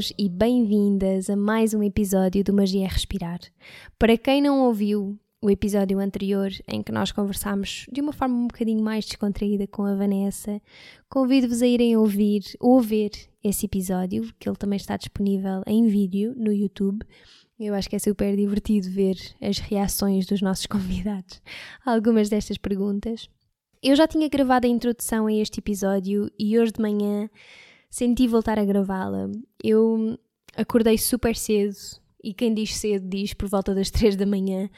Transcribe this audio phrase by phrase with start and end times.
[0.00, 3.38] Bem-vindos e bem-vindas a mais um episódio do Magia Respirar.
[3.98, 8.46] Para quem não ouviu o episódio anterior em que nós conversámos de uma forma um
[8.46, 10.58] bocadinho mais descontraída com a Vanessa,
[11.06, 13.10] convido-vos a irem ouvir ou ver
[13.44, 17.04] esse episódio, que ele também está disponível em vídeo no YouTube.
[17.58, 21.42] Eu acho que é super divertido ver as reações dos nossos convidados
[21.84, 23.28] a algumas destas perguntas.
[23.82, 27.28] Eu já tinha gravado a introdução a este episódio e hoje de manhã
[27.90, 29.30] senti voltar a gravá-la.
[29.62, 30.18] Eu
[30.56, 31.76] acordei super cedo
[32.22, 34.70] e quem diz cedo diz por volta das 3 da manhã.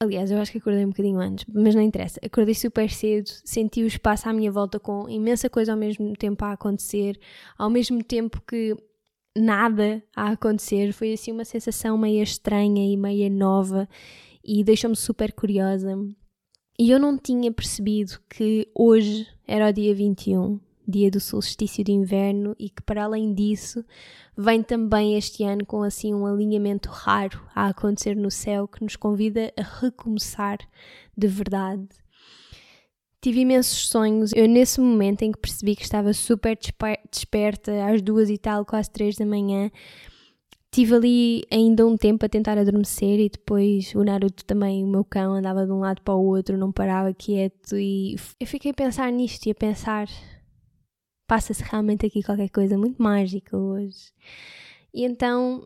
[0.00, 2.20] Aliás, eu acho que acordei um bocadinho antes, mas não interessa.
[2.24, 6.44] Acordei super cedo, senti o espaço à minha volta com imensa coisa ao mesmo tempo
[6.44, 7.18] a acontecer,
[7.58, 8.76] ao mesmo tempo que
[9.36, 10.92] nada a acontecer.
[10.92, 13.88] Foi assim uma sensação meio estranha e meio nova
[14.44, 15.98] e deixou-me super curiosa.
[16.78, 21.92] E eu não tinha percebido que hoje era o dia 21 dia do solstício de
[21.92, 23.84] inverno e que para além disso
[24.36, 28.96] vem também este ano com assim um alinhamento raro a acontecer no céu que nos
[28.96, 30.58] convida a recomeçar
[31.16, 31.86] de verdade.
[33.20, 34.32] Tive imensos sonhos.
[34.34, 36.56] Eu, nesse momento em que percebi que estava super
[37.10, 39.70] desperta, às duas e tal, quase três da manhã,
[40.70, 45.04] tive ali ainda um tempo a tentar adormecer e depois o Naruto também, o meu
[45.04, 48.74] cão, andava de um lado para o outro, não parava quieto e eu fiquei a
[48.74, 50.06] pensar nisto e a pensar
[51.28, 54.10] passa-se realmente aqui qualquer coisa muito mágica hoje.
[54.92, 55.64] E então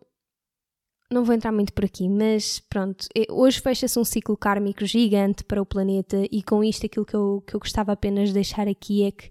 [1.09, 5.63] não vou entrar muito por aqui, mas pronto, hoje fecha-se um ciclo kármico gigante para
[5.63, 9.05] o planeta e com isto aquilo que eu, que eu gostava apenas de deixar aqui
[9.05, 9.29] é que,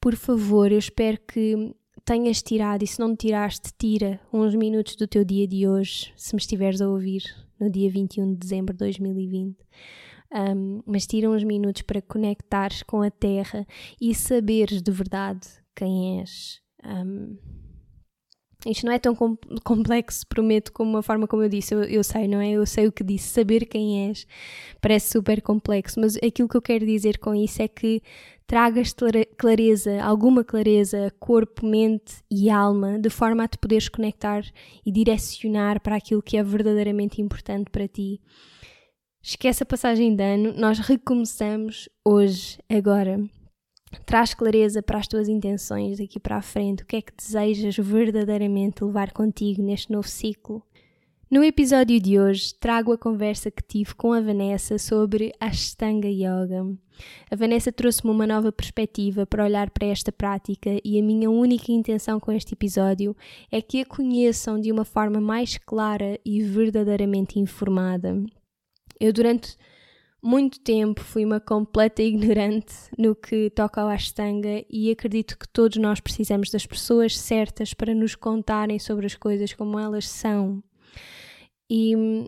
[0.00, 5.06] por favor, eu espero que tenhas tirado, e se não tiraste, tira uns minutos do
[5.06, 7.22] teu dia de hoje, se me estiveres a ouvir
[7.60, 9.56] no dia 21 de dezembro de 2020.
[10.32, 13.66] Um, mas tira uns minutos para conectares com a Terra
[14.00, 16.60] e saberes de verdade quem és.
[16.84, 17.36] Um,
[18.66, 19.14] isto não é tão
[19.64, 21.74] complexo, prometo, como a forma como eu disse.
[21.74, 22.50] Eu, eu, sei, não é?
[22.50, 23.28] Eu sei o que disse.
[23.28, 24.26] Saber quem és
[24.80, 28.02] parece super complexo, mas aquilo que eu quero dizer com isso é que
[28.46, 28.94] tragas
[29.38, 34.42] clareza, alguma clareza, corpo, mente e alma, de forma a te poderes conectar
[34.84, 38.20] e direcionar para aquilo que é verdadeiramente importante para ti.
[39.22, 43.20] Esquece a passagem de ano, nós recomeçamos hoje, agora.
[44.06, 47.76] Traz clareza para as tuas intenções daqui para a frente, o que é que desejas
[47.76, 50.62] verdadeiramente levar contigo neste novo ciclo.
[51.30, 56.08] No episódio de hoje, trago a conversa que tive com a Vanessa sobre a Ashtanga
[56.08, 56.76] Yoga.
[57.30, 61.70] A Vanessa trouxe-me uma nova perspectiva para olhar para esta prática e a minha única
[61.70, 63.16] intenção com este episódio
[63.48, 68.20] é que a conheçam de uma forma mais clara e verdadeiramente informada.
[68.98, 69.56] Eu, durante
[70.22, 75.78] muito tempo fui uma completa ignorante no que toca ao Ashtanga e acredito que todos
[75.78, 80.62] nós precisamos das pessoas certas para nos contarem sobre as coisas como elas são.
[81.70, 82.26] E hum,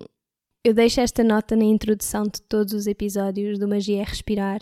[0.65, 4.61] eu deixo esta nota na introdução de todos os episódios do Magia é Respirar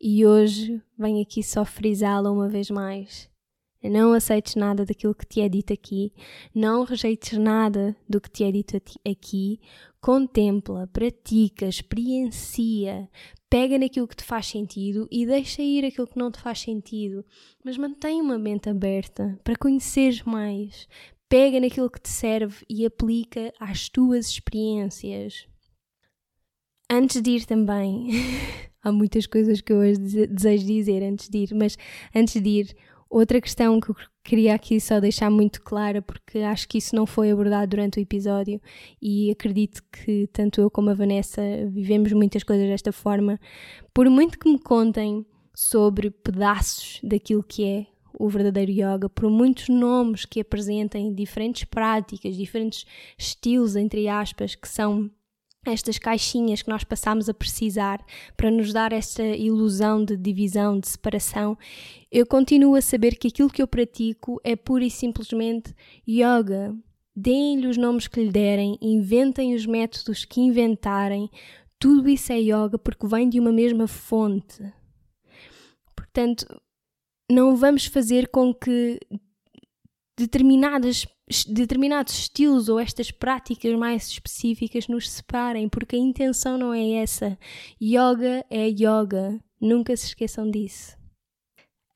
[0.00, 3.30] e hoje venho aqui só frisá-la uma vez mais.
[3.82, 6.12] Não aceites nada daquilo que te é dito aqui,
[6.52, 8.76] não rejeites nada do que te é dito
[9.08, 9.60] aqui,
[10.06, 13.10] contempla, pratica, experiencia,
[13.50, 17.24] pega naquilo que te faz sentido e deixa ir aquilo que não te faz sentido,
[17.64, 20.86] mas mantém uma mente aberta para conheceres mais.
[21.28, 25.48] Pega naquilo que te serve e aplica às tuas experiências.
[26.88, 28.10] Antes de ir também,
[28.80, 29.98] há muitas coisas que eu hoje
[30.28, 31.76] desejo dizer antes de ir, mas
[32.14, 32.76] antes de ir,
[33.16, 37.06] Outra questão que eu queria aqui só deixar muito clara, porque acho que isso não
[37.06, 38.60] foi abordado durante o episódio
[39.00, 41.40] e acredito que tanto eu como a Vanessa
[41.70, 43.40] vivemos muitas coisas desta forma.
[43.94, 45.24] Por muito que me contem
[45.54, 47.86] sobre pedaços daquilo que é
[48.20, 52.84] o verdadeiro yoga, por muitos nomes que apresentem diferentes práticas, diferentes
[53.16, 55.10] estilos, entre aspas, que são
[55.70, 58.04] estas caixinhas que nós passamos a precisar
[58.36, 61.56] para nos dar esta ilusão de divisão, de separação,
[62.10, 65.74] eu continuo a saber que aquilo que eu pratico é pura e simplesmente
[66.08, 66.74] yoga.
[67.14, 71.30] Deem-lhe os nomes que lhe derem, inventem os métodos que inventarem,
[71.78, 74.62] tudo isso é yoga porque vem de uma mesma fonte.
[75.94, 76.46] Portanto,
[77.30, 78.98] não vamos fazer com que
[80.16, 81.06] determinadas,
[81.48, 87.36] determinados estilos ou estas práticas mais específicas nos separem, porque a intenção não é essa.
[87.82, 90.96] Yoga é yoga, nunca se esqueçam disso.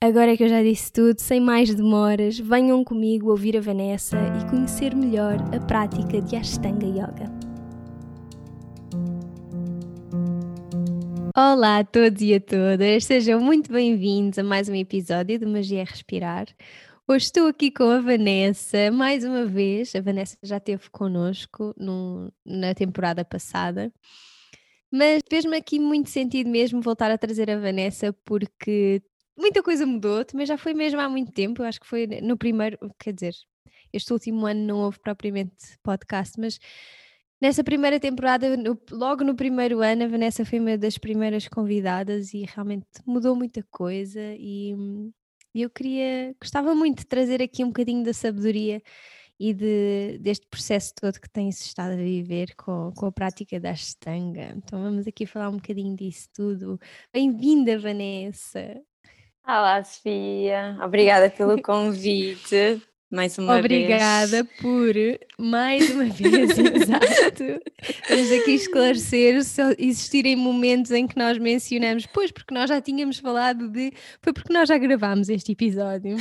[0.03, 4.51] Agora que eu já disse tudo, sem mais demoras, venham comigo ouvir a Vanessa e
[4.51, 7.31] conhecer melhor a prática de Ashtanga Yoga.
[11.37, 15.85] Olá a todos e a todas, sejam muito bem-vindos a mais um episódio do Magia
[15.85, 16.47] Respirar.
[17.11, 19.93] Hoje estou aqui com a Vanessa, mais uma vez.
[19.97, 23.93] A Vanessa já esteve connosco no, na temporada passada,
[24.93, 29.03] mas fez-me aqui muito sentido mesmo voltar a trazer a Vanessa, porque
[29.37, 31.63] muita coisa mudou, também já foi mesmo há muito tempo.
[31.63, 33.35] Eu acho que foi no primeiro, quer dizer,
[33.93, 36.61] este último ano não houve propriamente podcast, mas
[37.43, 38.47] Nessa primeira temporada,
[38.93, 43.65] logo no primeiro ano, a Vanessa foi uma das primeiras convidadas e realmente mudou muita
[43.71, 44.77] coisa e,
[45.55, 48.83] e eu queria, gostava muito de trazer aqui um bocadinho da sabedoria
[49.39, 53.71] e de, deste processo todo que tem-se estado a viver com, com a prática da
[53.71, 54.53] Ashtanga.
[54.57, 56.79] Então vamos aqui falar um bocadinho disso tudo.
[57.13, 58.81] Bem-vinda, Vanessa!
[59.43, 60.79] Olá, Sofia.
[60.83, 64.57] Obrigada pelo convite mais uma Obrigada vez.
[64.61, 64.95] por
[65.37, 67.61] mais uma vez, exato.
[68.09, 73.19] Vamos aqui esclarecer se existirem momentos em que nós mencionamos, pois, porque nós já tínhamos
[73.19, 73.93] falado de.
[74.23, 76.17] Foi porque nós já gravámos este episódio.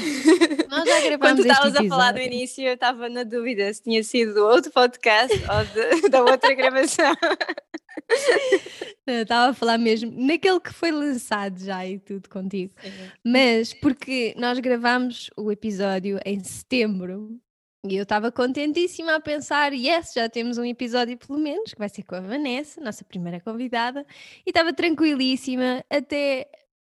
[0.69, 4.03] Nós já gravámos Quando estavas a falar no início, eu estava na dúvida se tinha
[4.03, 7.13] sido do outro podcast ou de, da outra gravação.
[9.07, 12.74] Estava a falar mesmo naquele que foi lançado já e tudo contigo.
[12.81, 12.91] Sim.
[13.24, 17.39] Mas porque nós gravámos o episódio em setembro
[17.86, 21.88] e eu estava contentíssima a pensar, yes, já temos um episódio pelo menos, que vai
[21.88, 24.06] ser com a Vanessa, nossa primeira convidada,
[24.45, 26.50] e estava tranquilíssima até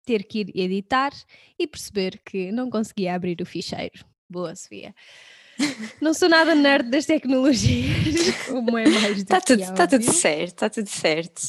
[0.05, 1.11] ter que ir editar
[1.59, 4.05] e perceber que não conseguia abrir o ficheiro.
[4.29, 4.95] Boa, Sofia.
[6.01, 10.49] Não sou nada nerd das tecnologias, como é mais do Está tudo, está tudo certo,
[10.49, 11.43] está tudo certo.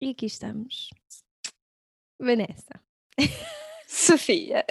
[0.00, 0.90] E aqui estamos.
[2.20, 2.80] Vanessa.
[3.86, 4.64] Sofia.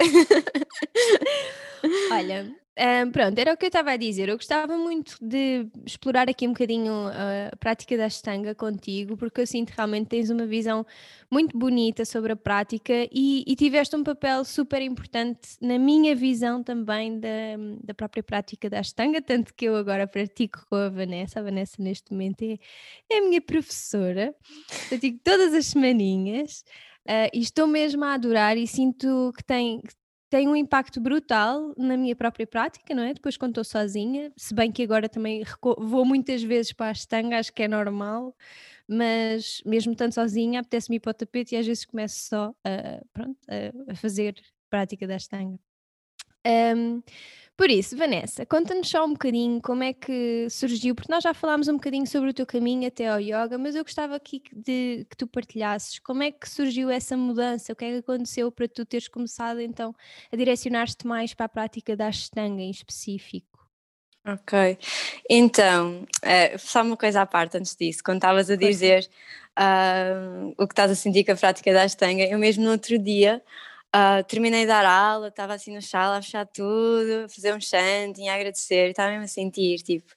[2.10, 4.28] Olha, um, pronto, era o que eu estava a dizer.
[4.28, 9.46] Eu gostava muito de explorar aqui um bocadinho a prática da Ashtanga contigo, porque eu
[9.46, 10.86] sinto realmente tens uma visão
[11.30, 16.62] muito bonita sobre a prática e, e tiveste um papel super importante na minha visão
[16.62, 17.28] também da,
[17.82, 21.40] da própria prática da Ashtanga, tanto que eu agora pratico com a Vanessa.
[21.40, 22.58] A Vanessa, neste momento, é,
[23.10, 24.34] é a minha professora.
[24.88, 26.62] Pratico todas as semaninhas.
[27.08, 29.80] Uh, e estou mesmo a adorar e sinto que tem,
[30.30, 33.14] tem um impacto brutal na minha própria prática, não é?
[33.14, 35.42] Depois quando estou sozinha, se bem que agora também
[35.78, 38.36] vou muitas vezes para a estanga, acho que é normal,
[38.86, 43.02] mas mesmo tanto sozinha, apetece-me ir para o tapete e às vezes começo só a,
[43.12, 43.38] pronto,
[43.88, 44.34] a, fazer
[44.70, 45.58] prática da estanga.
[46.46, 47.02] Um,
[47.58, 51.66] por isso, Vanessa, conta-nos só um bocadinho como é que surgiu, porque nós já falámos
[51.66, 55.16] um bocadinho sobre o teu caminho até ao yoga, mas eu gostava aqui de que
[55.16, 58.86] tu partilhasses como é que surgiu essa mudança, o que é que aconteceu para tu
[58.86, 59.92] teres começado então
[60.30, 63.58] a direcionar-te mais para a prática da Ashtanga em específico.
[64.24, 64.78] Ok,
[65.28, 69.08] então, uh, só uma coisa à parte antes disso, quando estavas a dizer
[69.58, 72.96] uh, o que estás a sentir com a prática da Ashtanga, eu mesmo no outro
[73.00, 73.42] dia
[73.94, 77.60] Uh, terminei de dar aula, estava assim no chá a fechar tudo, a fazer um
[77.60, 80.12] chanting, a agradecer, estava mesmo a sentir, tipo,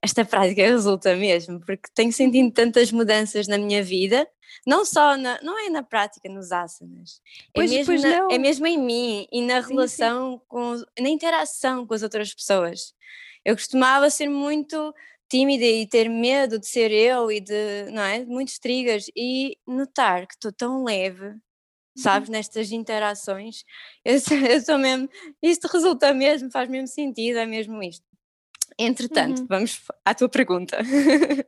[0.00, 4.28] esta prática resulta mesmo, porque tenho sentido tantas mudanças na minha vida,
[4.64, 8.38] não só na, não é na prática, nos asanas, é pois, é, mesmo na, é
[8.38, 10.40] mesmo em mim e na sim, relação sim.
[10.46, 12.94] com, na interação com as outras pessoas.
[13.44, 14.94] Eu costumava ser muito
[15.28, 20.26] tímida e ter medo de ser eu e de, não é, muitos triggers e notar
[20.26, 21.34] que estou tão leve
[21.96, 23.64] sabes, nestas interações.
[24.04, 24.14] Eu,
[24.50, 25.08] eu sou mesmo,
[25.42, 28.04] isto resulta mesmo, faz mesmo sentido, é mesmo isto.
[28.78, 29.46] Entretanto, uhum.
[29.48, 30.78] vamos à tua pergunta.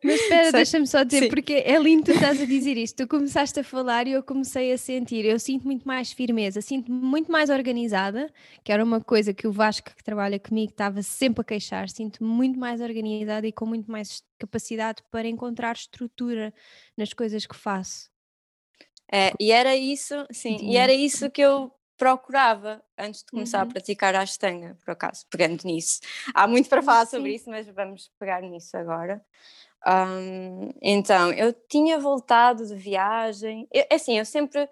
[0.03, 1.29] Mas espera, deixa-me só dizer, Sim.
[1.29, 2.97] porque é lindo tu estás a dizer isto.
[2.97, 5.27] Tu começaste a falar e eu comecei a sentir.
[5.27, 8.33] Eu sinto muito mais firmeza, sinto-me muito mais organizada,
[8.65, 11.91] que era uma coisa que o Vasco, que trabalha comigo, estava sempre a queixar.
[11.91, 16.55] Sinto-me muito mais organizada e com muito mais capacidade para encontrar estrutura
[16.97, 18.09] nas coisas que faço.
[19.11, 23.65] É, e era isso, sim, e era isso que eu procurava antes de começar uhum.
[23.65, 26.01] a praticar a Ashtanga, por acaso, pegando nisso.
[26.33, 29.21] Há muito para falar sobre isso, mas vamos pegar nisso agora.
[29.87, 34.69] Um, então, eu tinha voltado de viagem, eu, é assim, eu sempre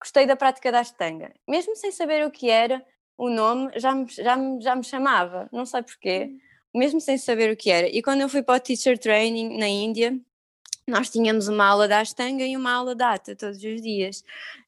[0.00, 2.84] gostei da prática da Ashtanga, mesmo sem saber o que era,
[3.16, 6.38] o nome já me, já me, já me chamava, não sei porquê, uhum.
[6.74, 7.88] mesmo sem saber o que era.
[7.88, 10.18] E quando eu fui para o Teacher Training na Índia,
[10.86, 14.22] nós tínhamos uma aula da Ashtanga e uma aula da Ata todos os dias.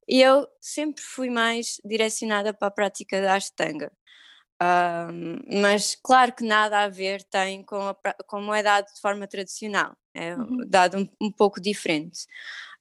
[0.07, 3.93] E eu sempre fui mais direcionada para a prática da Ashtanga.
[4.61, 7.97] Um, mas claro que nada a ver tem com a,
[8.27, 10.65] como é dado de forma tradicional, é uhum.
[10.67, 12.27] dado um, um, pouco diferente.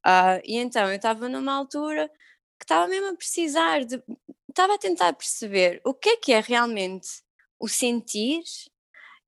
[0.03, 2.09] Uh, e então eu estava numa altura
[2.57, 4.01] que estava mesmo a precisar de.
[4.49, 7.21] estava a tentar perceber o que é que é realmente
[7.59, 8.43] o sentir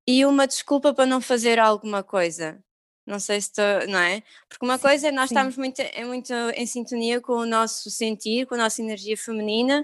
[0.08, 2.64] e uma desculpa para não fazer alguma coisa.
[3.10, 4.22] Não sei se estou, não é?
[4.48, 5.36] Porque uma coisa é nós Sim.
[5.36, 9.84] estamos muito, é muito em sintonia com o nosso sentir, com a nossa energia feminina,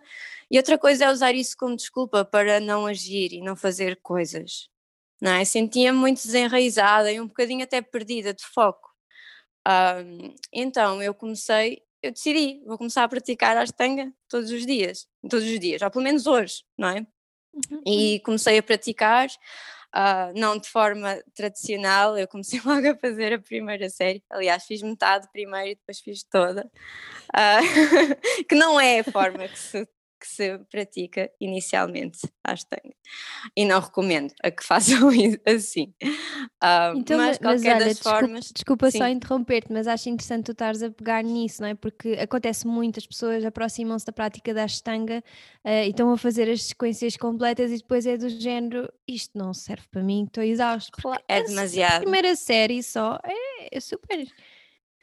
[0.49, 4.69] e outra coisa é usar isso como desculpa para não agir e não fazer coisas.
[5.19, 5.43] Não é?
[5.43, 8.91] Sentia-me muito desenraizada e um bocadinho até perdida de foco.
[9.67, 15.07] Um, então eu comecei, eu decidi, vou começar a praticar a Ashtanga todos os dias,
[15.27, 17.07] todos os dias, ou pelo menos hoje, não é?
[17.71, 17.81] Uhum.
[17.87, 19.29] E comecei a praticar,
[19.95, 24.21] Uh, não de forma tradicional, eu comecei logo a fazer a primeira série.
[24.29, 26.69] Aliás, fiz metade primeiro e depois fiz toda.
[27.33, 29.87] Uh, que não é a forma que se
[30.19, 32.95] que se pratica inicialmente a Ashtanga.
[33.55, 35.09] E não recomendo a que façam
[35.45, 35.93] assim.
[36.63, 38.51] Uh, então, mas, mas qualquer olha, das desculpa, formas.
[38.51, 38.97] Desculpa sim.
[38.97, 41.75] só interromper-te, mas acho interessante tu estares a pegar nisso, não é?
[41.75, 45.23] Porque acontece muito, as pessoas aproximam-se da prática da Ashtanga
[45.63, 49.53] uh, e estão a fazer as sequências completas e depois é do género: isto não
[49.53, 50.91] serve para mim, estou exausto.
[51.01, 51.97] Claro, é demasiado.
[51.97, 54.25] A primeira série só é, é super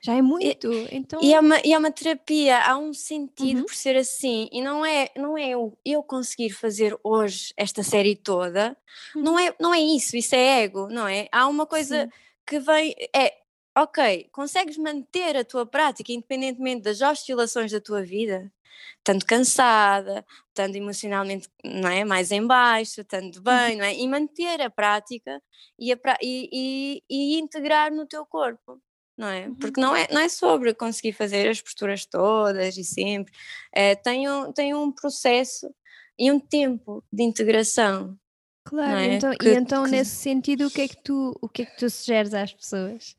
[0.05, 0.73] já é muito.
[0.73, 1.21] E, então...
[1.23, 3.67] e, é, uma, e é uma terapia, há um sentido uhum.
[3.67, 4.49] por ser assim.
[4.51, 8.77] E não é, não é eu, eu conseguir fazer hoje esta série toda,
[9.15, 9.23] uhum.
[9.23, 11.29] não, é, não é isso, isso é ego, não é?
[11.31, 12.11] Há uma coisa Sim.
[12.45, 12.95] que vem.
[13.15, 13.33] É,
[13.79, 18.53] ok, consegues manter a tua prática independentemente das oscilações da tua vida,
[18.99, 23.43] estando cansada, estando emocionalmente não é, mais em baixo, estando uhum.
[23.43, 23.95] bem, não é?
[23.95, 25.41] E manter a prática
[25.79, 28.81] e, a, e, e, e integrar no teu corpo
[29.23, 29.49] não é?
[29.61, 29.87] Porque uhum.
[29.87, 33.33] não é, não é sobre conseguir fazer as posturas todas e sempre,
[33.73, 35.73] é, tem, um, tem um processo
[36.19, 38.19] e um tempo de integração.
[38.65, 39.15] Claro, é?
[39.15, 39.93] então, que, e então que...
[39.93, 43.15] nesse sentido o que, é que tu, o que é que tu sugeres às pessoas?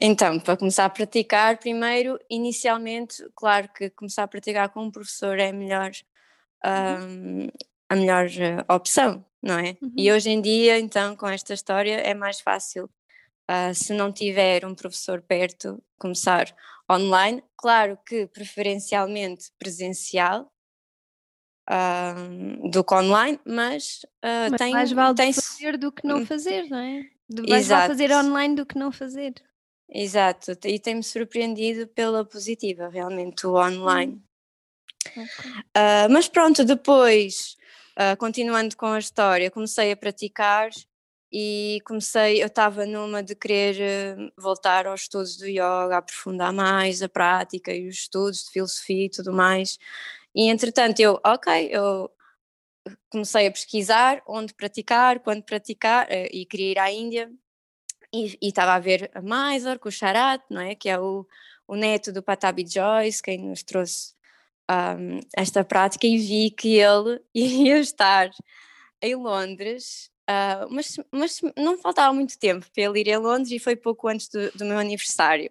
[0.00, 5.36] Então, para começar a praticar, primeiro, inicialmente, claro que começar a praticar com um professor
[5.38, 5.90] é melhor,
[6.64, 7.44] uhum.
[7.44, 7.48] um,
[7.88, 9.76] a melhor eh, opção, não é?
[9.82, 9.92] Uhum.
[9.96, 12.88] E hoje em dia, então, com esta história, é mais fácil
[13.50, 16.54] Uh, se não tiver um professor perto, começar
[16.90, 17.42] online.
[17.56, 20.50] Claro que preferencialmente presencial
[21.68, 24.72] uh, do que online, mas, uh, mas tem.
[24.72, 25.32] Mais vale tem...
[25.32, 26.26] fazer do que não hum.
[26.26, 27.02] fazer, não é?
[27.48, 27.80] Mais Exato.
[27.80, 29.34] vale fazer online do que não fazer.
[29.94, 34.14] Exato, e tem-me surpreendido pela positiva, realmente, o online.
[34.14, 34.22] Hum.
[35.04, 35.50] Okay.
[36.10, 37.56] mas pronto, depois,
[38.18, 40.70] continuando com a história, comecei a praticar
[41.32, 47.02] e comecei, eu estava numa de querer eh, voltar aos estudos do yoga, aprofundar mais
[47.02, 49.78] a prática e os estudos de filosofia e tudo mais.
[50.34, 52.10] E entretanto eu, ok, eu
[53.10, 57.30] comecei a pesquisar onde praticar, quando praticar, eh, e queria ir à Índia,
[58.12, 60.74] e, estava a ver a Mysore, com o Charat, não é?
[60.74, 61.26] que é o,
[61.66, 64.14] o neto do Patabi Joyce, quem nos trouxe
[64.70, 68.30] um, esta prática, e vi que ele ia estar
[69.00, 73.58] em Londres Uh, mas, mas não faltava muito tempo para ele ir a Londres e
[73.58, 75.50] foi pouco antes do, do, meu aniversário.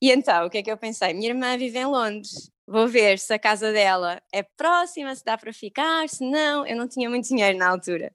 [0.00, 1.14] E então, o que é que eu pensei?
[1.14, 5.38] Minha irmã vive em Londres, vou ver se a casa dela é próxima, se dá
[5.38, 8.12] para ficar, se não, eu não tinha muito dinheiro na altura.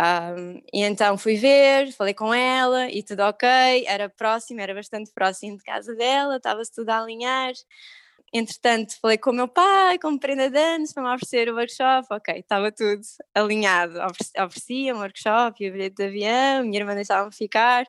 [0.00, 3.48] Um, e então fui ver, falei com ela e tudo ok,
[3.86, 7.52] era próximo, era bastante próximo de casa dela, estava-se tudo a alinhar.
[8.32, 12.06] Entretanto, falei com o meu pai, como prenda de anos, para me oferecer o workshop.
[12.10, 13.00] Ok, estava tudo
[13.34, 13.98] alinhado.
[14.36, 17.86] Oferecia um workshop e o bilhete de avião, minha irmã deixava-me ficar.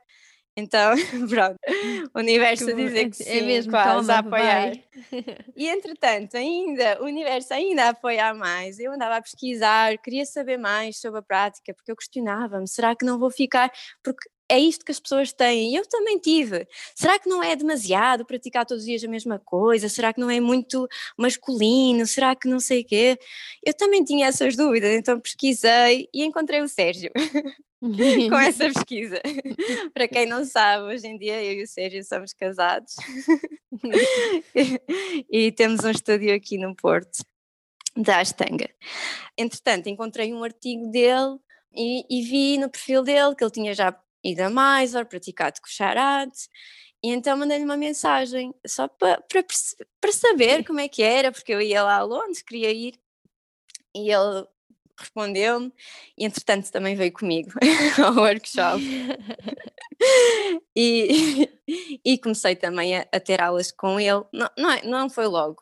[0.59, 0.93] Então,
[1.29, 1.57] pronto,
[2.13, 4.73] o universo a dizer que é sim, é mesmo, quase toma, a apoiar.
[5.55, 8.79] E entretanto, ainda, o universo ainda a apoiar mais.
[8.79, 13.05] Eu andava a pesquisar, queria saber mais sobre a prática, porque eu questionava-me, será que
[13.05, 13.71] não vou ficar?
[14.03, 15.71] Porque é isto que as pessoas têm.
[15.71, 16.67] E eu também tive.
[16.95, 19.87] Será que não é demasiado praticar todos os dias a mesma coisa?
[19.87, 22.05] Será que não é muito masculino?
[22.07, 23.19] Será que não sei o quê?
[23.65, 27.11] Eu também tinha essas dúvidas, então pesquisei e encontrei o Sérgio.
[27.81, 29.21] com essa pesquisa.
[29.93, 32.95] Para quem não sabe, hoje em dia eu e o Sérgio somos casados
[35.31, 37.23] e temos um estúdio aqui no Porto
[37.95, 38.69] da Astanga.
[39.37, 41.37] Entretanto, encontrei um artigo dele
[41.73, 45.67] e, e, vi no perfil dele que ele tinha já ido a Mysore, praticado com
[45.67, 46.49] charade,
[47.03, 49.43] e então mandei-lhe uma mensagem só para, para,
[50.01, 52.99] para saber como é que era, porque eu ia lá a Londres, queria ir,
[53.95, 54.45] e ele
[54.97, 55.73] respondeu-me
[56.17, 57.51] e entretanto também veio comigo
[58.03, 58.83] ao workshop.
[60.75, 61.49] E,
[62.05, 65.61] e comecei também a, a, ter aulas com ele, não, não, é, não foi logo,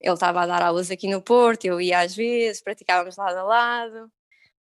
[0.00, 3.42] ele estava a dar aulas aqui no Porto, eu ia às vezes, praticávamos lado a
[3.42, 4.12] lado.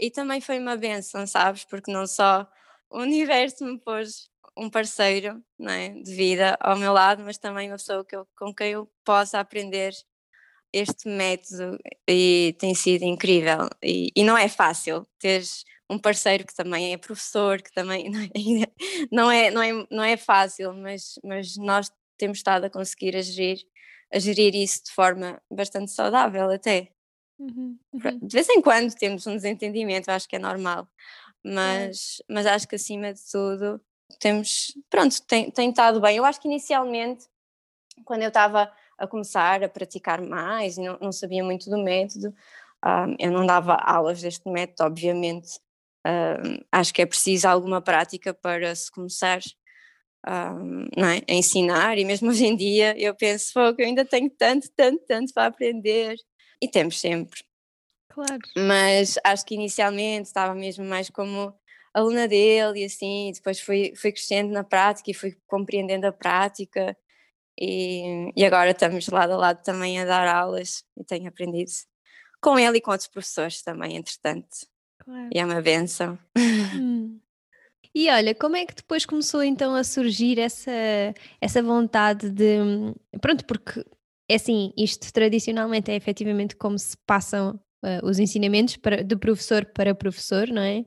[0.00, 2.46] E também foi uma benção, sabes, porque não só
[2.90, 7.68] o universo me pôs um parceiro não é, de vida ao meu lado, mas também
[7.70, 9.92] uma pessoa que eu, com quem eu possa aprender
[10.72, 13.68] este método e tem sido incrível.
[13.82, 18.10] E, e não é fácil teres um parceiro que também é professor, que também
[19.10, 23.22] não é, não é, não é fácil, mas, mas nós temos estado a conseguir a
[23.22, 23.58] gerir,
[24.12, 26.90] a gerir isso de forma bastante saudável até.
[27.38, 28.18] Uhum, uhum.
[28.20, 30.88] De vez em quando temos um desentendimento, acho que é normal,
[31.44, 32.32] mas, é.
[32.32, 33.80] mas acho que acima de tudo
[34.18, 36.16] temos, pronto, tem, tem estado bem.
[36.16, 37.26] Eu acho que inicialmente,
[38.04, 42.34] quando eu estava a começar a praticar mais não, não sabia muito do método.
[42.84, 45.60] Um, eu não dava aulas deste método, obviamente.
[46.06, 49.40] Um, acho que é preciso alguma prática para se começar
[50.26, 51.32] um, é?
[51.32, 55.04] a ensinar, e mesmo hoje em dia eu penso que eu ainda tenho tanto, tanto,
[55.06, 56.16] tanto para aprender,
[56.60, 57.47] e temos sempre.
[58.18, 58.40] Claro.
[58.56, 61.54] Mas acho que inicialmente estava mesmo mais como
[61.94, 66.96] aluna dele e assim, depois fui, fui crescendo na prática e fui compreendendo a prática
[67.56, 71.70] e, e agora estamos lado a lado também a dar aulas e tenho aprendido
[72.40, 74.66] com ele e com outros professores também, entretanto.
[74.98, 75.30] Claro.
[75.32, 76.18] E é uma benção.
[76.74, 77.20] Hum.
[77.94, 80.70] E olha, como é que depois começou então a surgir essa,
[81.40, 82.58] essa vontade de.
[83.20, 83.82] Pronto, porque
[84.28, 89.64] é assim, isto tradicionalmente é efetivamente como se passam uh, os ensinamentos para, de professor
[89.66, 90.84] para professor, não é?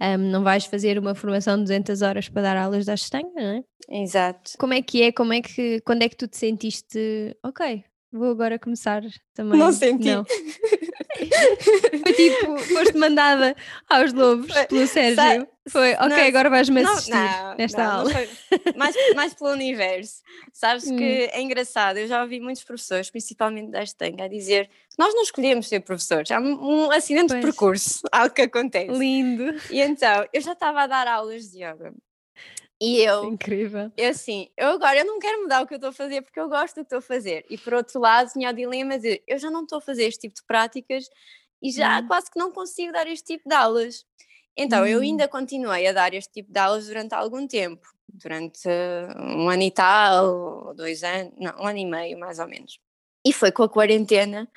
[0.00, 3.42] Um, não vais fazer uma formação de 200 horas para dar aulas da estanha, não
[3.42, 3.64] é?
[4.02, 4.52] Exato.
[4.58, 5.12] Como é que é?
[5.12, 9.02] Como é que, quando é que tu te sentiste, ok, vou agora começar
[9.34, 9.58] também?
[9.58, 10.10] Não senti.
[10.10, 10.24] Não.
[12.02, 13.56] Foi tipo, foste mandada
[13.88, 15.46] aos lobos pelo Sérgio.
[15.68, 18.10] Foi, ok, não, agora vais-me assistir não, nesta não, aula.
[18.74, 20.22] mais, mais pelo universo.
[20.52, 20.96] Sabes hum.
[20.96, 25.14] que é engraçado, eu já ouvi muitos professores, principalmente da Estanca, a dizer que nós
[25.14, 27.40] não escolhemos ser professores, há um acidente pois.
[27.40, 28.98] de percurso, algo que acontece.
[28.98, 29.54] Lindo.
[29.70, 31.92] E então, eu já estava a dar aulas de yoga.
[32.80, 33.90] E eu, Incrível.
[33.96, 36.38] eu assim, eu agora eu não quero mudar o que eu estou a fazer porque
[36.38, 37.44] eu gosto do que estou a fazer.
[37.50, 40.20] E por outro lado, tinha o dilema de eu já não estou a fazer este
[40.20, 41.08] tipo de práticas
[41.60, 42.06] e já hum.
[42.06, 44.06] quase que não consigo dar este tipo de aulas.
[44.56, 44.86] Então, hum.
[44.86, 48.68] eu ainda continuei a dar este tipo de aulas durante algum tempo, durante
[49.16, 52.78] um ano e tal, dois anos, não, um ano e meio mais ou menos.
[53.28, 54.48] E foi com a quarentena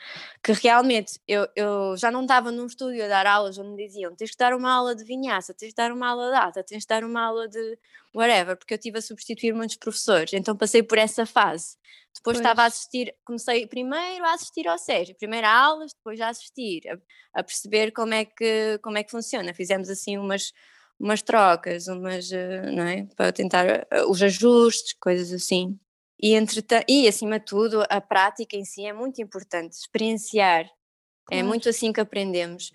[0.42, 4.16] que realmente eu, eu já não estava num estúdio a dar aulas onde me diziam
[4.16, 6.86] tens que dar uma aula de vinhaça, tens que dar uma aula de data, tens
[6.86, 7.78] que dar uma aula de
[8.16, 11.76] whatever, porque eu tive a substituir muitos professores, então passei por essa fase.
[12.16, 12.40] Depois pois.
[12.40, 16.88] estava a assistir, comecei primeiro a assistir ao Sérgio, primeiro a aulas, depois a assistir,
[16.88, 19.54] a, a, perceber como é, que, como é que funciona.
[19.54, 20.54] Fizemos assim umas,
[20.98, 23.06] umas trocas, umas, eh, não é?
[23.18, 25.78] Para tentar eh, os ajustes, coisas assim.
[26.22, 26.38] E,
[26.88, 30.66] e acima de tudo, a prática em si é muito importante, experienciar.
[30.66, 30.70] É
[31.26, 31.42] claro.
[31.42, 32.72] É muito assim que aprendemos.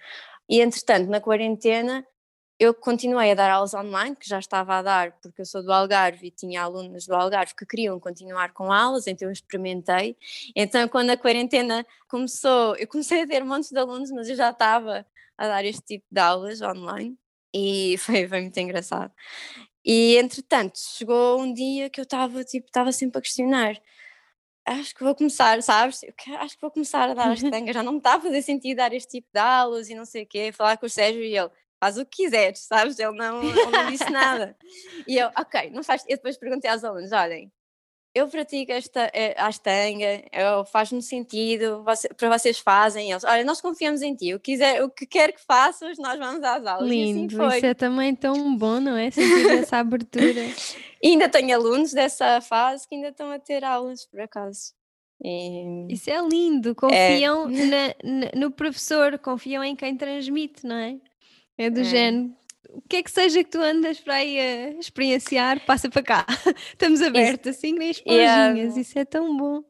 [0.48, 2.06] E entretanto, na quarentena,
[2.58, 5.72] eu continuei a dar aulas online, que já estava a dar, porque eu sou do
[5.72, 10.16] Algarve e tinha alunos do Algarve que queriam continuar com aulas, então eu experimentei.
[10.54, 14.50] Então, quando a quarentena começou, eu comecei a ter montes de alunos, mas eu já
[14.50, 15.06] estava
[15.36, 17.16] a dar este tipo de aulas online
[17.52, 19.12] e foi, foi muito engraçado.
[19.86, 23.80] E entretanto, chegou um dia que eu estava tipo, estava sempre a questionar.
[24.66, 26.00] Acho que vou começar, sabes?
[26.40, 27.72] Acho que vou começar a dar as tangas.
[27.72, 30.24] Já não me está a fazer sentido dar este tipo de aulas e não sei
[30.24, 30.50] o quê.
[30.50, 32.98] Falar com o Sérgio e ele, faz o que quiseres, sabes?
[32.98, 34.56] Ele não, ele não disse nada.
[35.06, 36.02] E eu, ok, não faz.
[36.08, 37.52] Eu depois perguntei aos alunos: olhem,
[38.16, 40.24] eu pratico esta eh, a astanga,
[40.72, 44.82] faz-me sentido, você, para vocês fazem, eles, olha, nós confiamos em ti, o que, quiser,
[44.82, 46.88] o que quer que faças, nós vamos às aulas.
[46.88, 49.10] Lindo, assim isso é também tão bom, não é?
[49.10, 50.46] Sentir essa abertura.
[51.02, 54.72] e ainda tenho alunos dessa fase que ainda estão a ter aulas, por acaso.
[55.22, 55.86] E...
[55.90, 57.66] Isso é lindo, confiam é.
[57.66, 60.96] na, na, no professor, confiam em quem transmite, não é?
[61.58, 61.84] É do é.
[61.84, 62.34] género,
[62.76, 66.26] o que é que seja que tu andas para aí a experienciar, passa para cá.
[66.68, 69.62] Estamos abertos, assim, nem esponjinhas, isso é tão bom.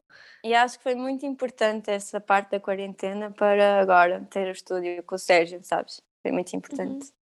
[0.43, 5.01] E acho que foi muito importante essa parte da quarentena para agora ter o estúdio
[5.03, 6.01] com o Sérgio, sabes?
[6.21, 7.05] Foi muito importante.
[7.05, 7.16] Uhum.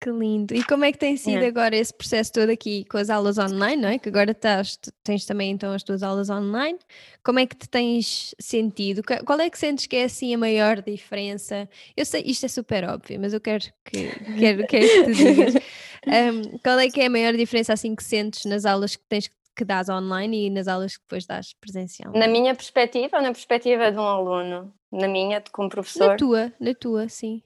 [0.00, 0.54] Que lindo.
[0.54, 1.48] E como é que tem sido é.
[1.48, 3.98] agora esse processo todo aqui com as aulas online, não é?
[3.98, 6.78] Que agora estás, tens também então as tuas aulas online.
[7.22, 9.02] Como é que te tens sentido?
[9.26, 11.68] Qual é que sentes que é assim a maior diferença?
[11.94, 14.08] Eu sei, isto é super óbvio, mas eu quero que,
[14.38, 15.54] quero, quero que tu digas.
[16.06, 19.30] Um, qual é que é a maior diferença assim que sentes nas aulas que tens
[19.54, 22.14] que dás online e nas aulas que depois dás presencial?
[22.14, 24.72] Na minha perspectiva ou na perspectiva de um aluno?
[24.90, 26.08] Na minha, como professor?
[26.08, 27.42] Na tua, na tua, sim.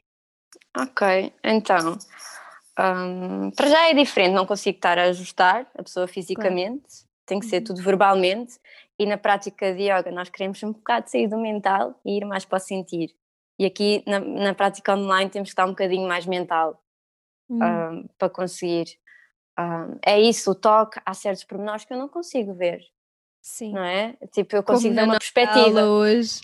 [0.77, 1.99] Ok, então
[2.79, 7.09] um, para já é diferente, não consigo estar a ajustar a pessoa fisicamente, claro.
[7.27, 7.65] tem que ser uhum.
[7.65, 8.59] tudo verbalmente.
[8.99, 12.45] E na prática de yoga, nós queremos um bocado sair do mental e ir mais
[12.45, 13.11] para o sentir.
[13.59, 16.81] E aqui na, na prática online temos que estar um bocadinho mais mental
[17.49, 17.59] uhum.
[17.59, 18.99] um, para conseguir.
[19.59, 22.81] Um, é isso, o toque, há certos pormenores que eu não consigo ver.
[23.41, 23.73] Sim.
[23.73, 24.17] Não é?
[24.33, 25.83] Tipo, eu consigo Como dar uma perspectiva.
[25.83, 26.41] hoje,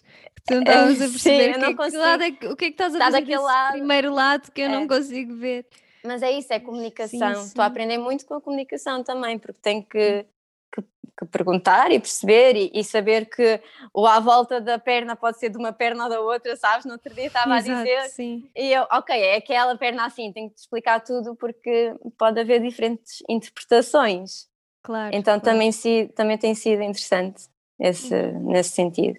[0.46, 2.94] tu não estavas a perceber Sim, que, que lado é, o que é que estás
[2.94, 3.72] a fazer desse lado.
[3.72, 4.68] primeiro lado que eu é.
[4.68, 5.66] não consigo ver.
[6.04, 7.32] Mas é isso, é comunicação.
[7.32, 10.24] Estou a aprender muito com a comunicação também, porque tenho que,
[10.72, 10.82] que,
[11.18, 13.60] que perguntar e perceber e, e, saber que
[13.92, 16.86] o à volta da perna pode ser de uma perna ou da outra, sabes?
[16.86, 18.08] No outro dia estava Exato, a dizer.
[18.10, 18.50] Sim.
[18.56, 22.60] E eu, ok, é aquela perna assim, tenho que te explicar tudo porque pode haver
[22.60, 24.48] diferentes interpretações.
[24.82, 25.14] Claro.
[25.14, 25.44] Então claro.
[25.44, 27.44] Também, si, também tem sido interessante
[27.78, 28.52] esse, uhum.
[28.52, 29.18] nesse sentido.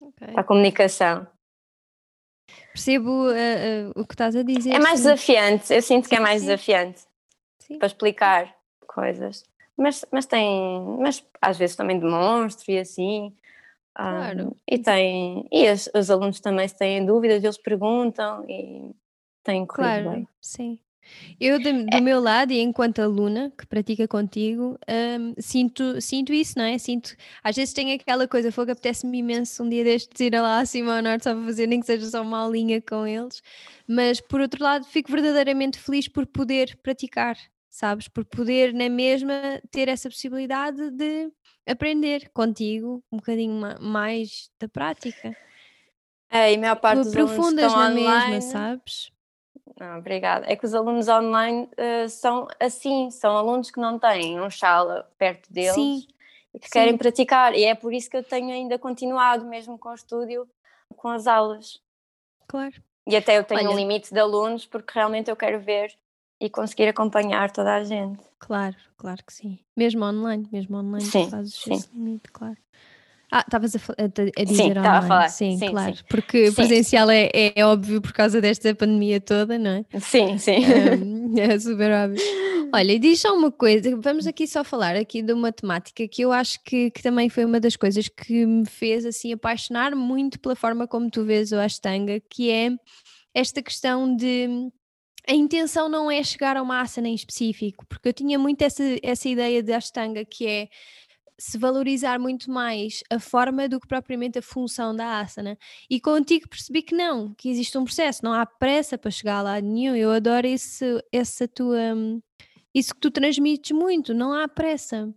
[0.00, 0.34] Okay.
[0.36, 1.26] A comunicação
[2.76, 4.74] percebo uh, uh, o que estás a dizer.
[4.74, 5.06] É mais sim.
[5.06, 6.46] desafiante, eu sinto que é mais sim.
[6.46, 7.00] desafiante
[7.58, 7.78] sim.
[7.78, 8.54] para explicar
[8.86, 9.42] coisas.
[9.76, 13.34] Mas, mas tem, mas às vezes também demonstro e assim.
[13.94, 14.48] Claro.
[14.48, 18.94] Um, e tem, e os, os, alunos também se têm dúvidas, eles perguntam e
[19.42, 20.28] têm corrido claro, bem.
[20.38, 20.78] Sim.
[21.40, 22.00] Eu, do, do é.
[22.00, 26.78] meu lado, e enquanto aluna que pratica contigo, um, sinto, sinto isso, não é?
[26.78, 30.96] Sinto, às vezes tenho aquela coisa, fogo, apetece-me imenso um dia destes ir lá acima
[30.96, 33.42] ao norte só para fazer, nem que seja só uma aulinha com eles,
[33.86, 37.36] mas por outro lado, fico verdadeiramente feliz por poder praticar,
[37.68, 38.08] sabes?
[38.08, 41.30] Por poder, na mesma, ter essa possibilidade de
[41.66, 45.36] aprender contigo um bocadinho mais da prática.
[46.30, 49.15] É, e a maior parte dos profundas na online, mesma, sabes?
[49.78, 50.46] Não, obrigada.
[50.50, 55.08] É que os alunos online uh, são assim, são alunos que não têm um shala
[55.18, 56.06] perto deles Sim.
[56.54, 56.72] e que Sim.
[56.72, 57.54] querem praticar.
[57.54, 60.48] E é por isso que eu tenho ainda continuado, mesmo com o estúdio,
[60.96, 61.80] com as aulas.
[62.48, 62.74] Claro.
[63.06, 65.94] E até eu tenho Olha, um limite de alunos porque realmente eu quero ver
[66.40, 68.22] e conseguir acompanhar toda a gente.
[68.38, 69.58] Claro, claro que sim.
[69.76, 71.74] Mesmo online, mesmo online sim, fazes sim.
[71.74, 72.56] esse limite, claro.
[73.30, 74.88] Ah, estavas a, a, dizer sim, online.
[74.88, 75.28] A falar.
[75.28, 75.96] Sim, sim claro.
[75.96, 76.02] Sim.
[76.08, 76.54] Porque sim.
[76.54, 80.00] presencial é, é, óbvio por causa desta pandemia toda, não é?
[80.00, 80.58] Sim, sim.
[80.64, 82.22] Um, é super óbvio.
[82.72, 86.22] Olha, e diz só uma coisa, vamos aqui só falar aqui de uma temática que
[86.22, 90.38] eu acho que, que também foi uma das coisas que me fez assim apaixonar muito
[90.38, 92.70] pela forma como tu vês o Ashtanga, que é
[93.34, 94.70] esta questão de
[95.28, 98.84] a intenção não é chegar a uma asana em específico, porque eu tinha muito essa,
[99.02, 100.68] essa ideia de Ashtanga que é
[101.38, 105.58] se valorizar muito mais a forma do que propriamente a função da asana.
[105.88, 109.42] E contigo percebi que não, que existe um processo, não há pressa para chegar a
[109.42, 109.94] lado nenhum.
[109.94, 111.78] Eu adoro esse, essa tua.
[112.74, 115.12] Isso que tu transmites muito, não há pressa.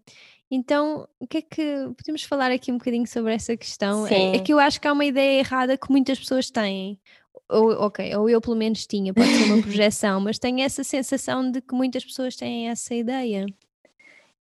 [0.51, 4.07] Então, o que é que podemos falar aqui um bocadinho sobre essa questão?
[4.07, 6.99] É, é, que eu acho que há uma ideia errada que muitas pessoas têm.
[7.47, 11.51] Ou, ok, ou eu pelo menos tinha, pode ser uma projeção, mas tenho essa sensação
[11.51, 13.45] de que muitas pessoas têm essa ideia.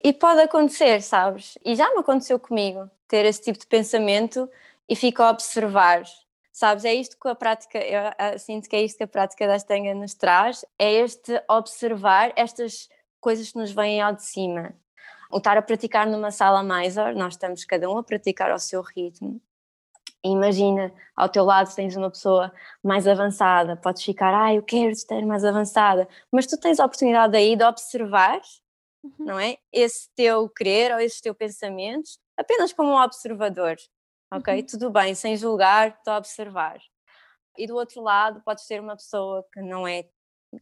[0.03, 1.57] E pode acontecer, sabes?
[1.63, 4.49] E já me aconteceu comigo, ter esse tipo de pensamento
[4.89, 6.03] e fico a observar.
[6.51, 9.47] Sabes, é isto que a prática, eu ah, sinto que é isto que a prática
[9.47, 12.89] da Astanga nos traz, é este observar estas
[13.21, 14.73] coisas que nos vêm ao de cima.
[15.31, 18.81] O estar a praticar numa sala Mysore, nós estamos cada um a praticar ao seu
[18.81, 19.41] ritmo.
[20.21, 24.91] E imagina, ao teu lado tens uma pessoa mais avançada, podes ficar, ah, eu quero
[24.91, 28.41] estar mais avançada, mas tu tens a oportunidade aí de observar
[29.03, 29.13] uhum.
[29.19, 29.57] não é?
[29.71, 33.75] Esse teu querer ou esses teus pensamentos, apenas como um observador,
[34.31, 34.55] ok?
[34.55, 34.65] Uhum.
[34.65, 36.79] Tudo bem, sem julgar, estou a observar.
[37.57, 40.05] E do outro lado, podes ter uma pessoa que não é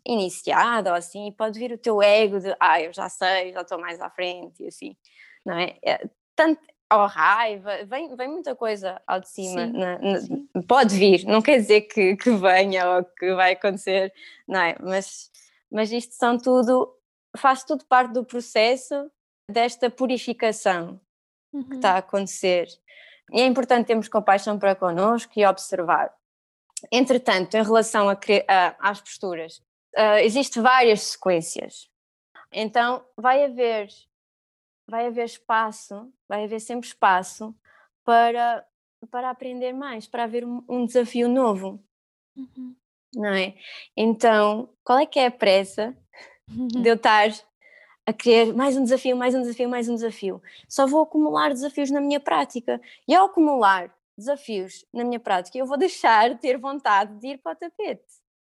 [0.06, 3.62] iniciada ou assim, e pode vir o teu ego de, ah, eu já sei, já
[3.62, 4.96] estou mais à frente e assim,
[5.46, 5.78] não é?
[5.84, 10.20] é tanto, ou raiva, vem, vem muita coisa ao de cima, na, na,
[10.68, 14.14] pode vir, não quer dizer que, que venha ou que vai acontecer,
[14.48, 14.76] não é?
[14.80, 15.30] Mas,
[15.72, 16.94] mas isto são tudo,
[17.38, 19.12] faz tudo parte do processo
[19.50, 21.00] desta purificação
[21.54, 21.64] uhum.
[21.64, 22.68] que está a acontecer.
[23.32, 26.14] E é importante termos compaixão para connosco e observar.
[26.92, 28.14] Entretanto, em relação a,
[28.48, 29.58] a, às posturas,
[29.98, 31.90] uh, existem várias sequências.
[32.52, 33.88] Então, vai haver,
[34.88, 37.56] vai haver espaço, vai haver sempre espaço
[38.04, 38.66] para,
[39.10, 41.82] para aprender mais, para haver um, um desafio novo.
[42.36, 42.76] Uhum.
[43.14, 43.56] Não é?
[43.96, 45.96] Então, qual é que é a pressa
[46.52, 47.30] de eu estar
[48.06, 50.42] a querer mais um desafio, mais um desafio, mais um desafio?
[50.68, 52.82] Só vou acumular desafios na minha prática.
[53.08, 57.38] E ao acumular desafios na minha prática, eu vou deixar de ter vontade de ir
[57.38, 58.04] para o tapete.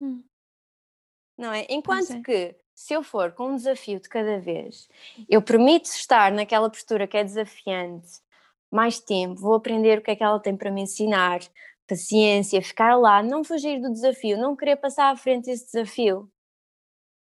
[0.00, 0.22] Hum.
[1.36, 1.66] Não é?
[1.68, 2.20] Enquanto é.
[2.20, 4.88] que se eu for com um desafio de cada vez,
[5.28, 8.20] eu permito estar naquela postura que é desafiante
[8.70, 11.40] mais tempo, vou aprender o que é que ela tem para me ensinar,
[11.86, 16.30] paciência, ficar lá, não fugir do desafio, não querer passar à frente desse desafio.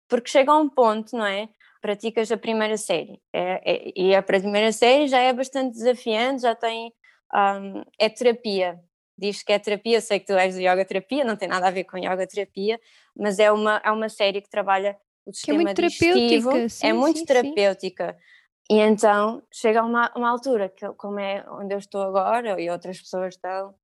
[0.09, 1.49] Porque chega a um ponto, não é?
[1.81, 3.21] Praticas a primeira série.
[3.33, 6.93] É, é, e a primeira série já é bastante desafiante, já tem
[7.35, 8.81] um, é terapia.
[9.19, 11.71] Diz que é terapia, sei que tu és de yoga terapia, não tem nada a
[11.71, 12.79] ver com yoga terapia,
[13.17, 16.69] mas é uma, é uma série que trabalha o sistema que é muito digestivo, terapêutica,
[16.69, 18.13] sim, é muito sim, terapêutica.
[18.13, 18.77] Sim.
[18.77, 22.69] E então chega a uma, uma altura, que, como é onde eu estou agora e
[22.69, 23.75] outras pessoas estão,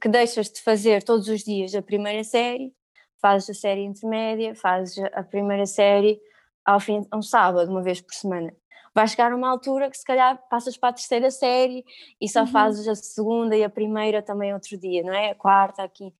[0.00, 2.72] que deixas de fazer todos os dias a primeira série,
[3.26, 6.20] fazes a série intermédia, fazes a primeira série
[6.64, 8.52] ao fim, um sábado, uma vez por semana
[8.94, 11.84] vai chegar uma altura que se calhar passas para a terceira série
[12.18, 12.46] e só uhum.
[12.46, 15.32] fazes a segunda e a primeira também outro dia, não é?
[15.32, 16.14] A quarta, aqui,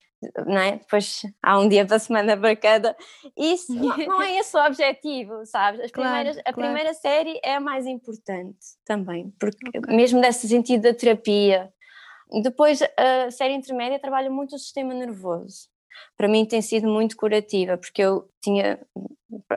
[0.47, 0.73] não é?
[0.73, 2.95] Depois há um dia da semana para cada.
[3.35, 5.81] Isso não, não é esse o objetivo, sabes?
[5.81, 6.61] As claro, primeiras, a claro.
[6.61, 9.97] primeira série é a mais importante também, porque okay.
[9.97, 11.73] mesmo desse sentido da terapia.
[12.43, 15.71] Depois a série intermédia trabalha muito o sistema nervoso
[16.17, 18.79] para mim tem sido muito curativa, porque eu tinha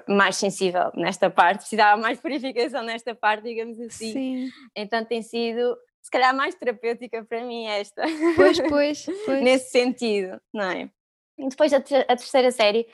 [0.08, 4.13] mais sensível nesta parte, precisava mais purificação nesta parte, digamos assim.
[4.13, 4.49] Sim.
[4.75, 8.04] Então tem sido, se calhar, mais terapêutica para mim esta.
[8.36, 9.43] Pois, pois, pois.
[9.43, 10.89] Nesse sentido, não é?
[11.38, 12.88] E depois a, a terceira série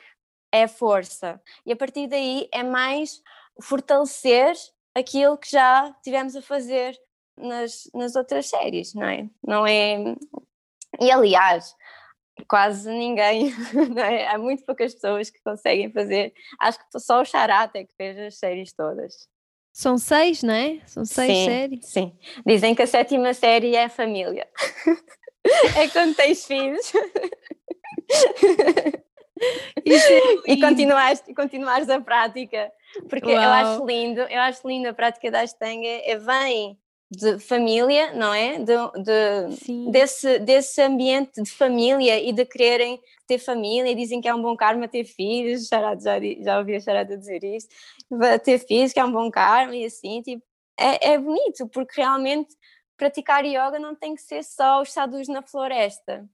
[0.52, 1.40] é a força.
[1.64, 3.20] E a partir daí é mais
[3.60, 4.54] fortalecer
[4.94, 6.96] aquilo que já tivemos a fazer
[7.38, 9.28] nas, nas outras séries, não é?
[9.46, 10.14] Não é.
[11.00, 11.74] E aliás,
[12.48, 13.52] quase ninguém,
[13.96, 14.28] é?
[14.28, 16.32] há muito poucas pessoas que conseguem fazer.
[16.60, 19.28] Acho que só o Charata é que fez as séries todas.
[19.72, 20.80] São seis, não é?
[20.86, 21.86] São seis sim, séries.
[21.86, 24.48] Sim, dizem que a sétima série é a família.
[25.76, 26.92] é quando tens filhos.
[26.94, 29.06] É
[29.84, 32.70] e continuares, continuares a prática.
[33.08, 33.42] Porque Uau.
[33.42, 36.78] eu acho lindo, eu acho lindo a prática da Ashtanga, é, vem
[37.10, 38.58] de família, não é?
[38.58, 44.28] De, de desse, desse ambiente de família e de quererem ter família, e dizem que
[44.28, 47.68] é um bom karma ter filhos, já, já, já ouvi a Charada dizer isso,
[48.44, 50.42] ter filhos que é um bom karma e assim, tipo,
[50.78, 52.54] é, é bonito, porque realmente
[52.96, 56.28] praticar yoga não tem que ser só os sadhus na floresta.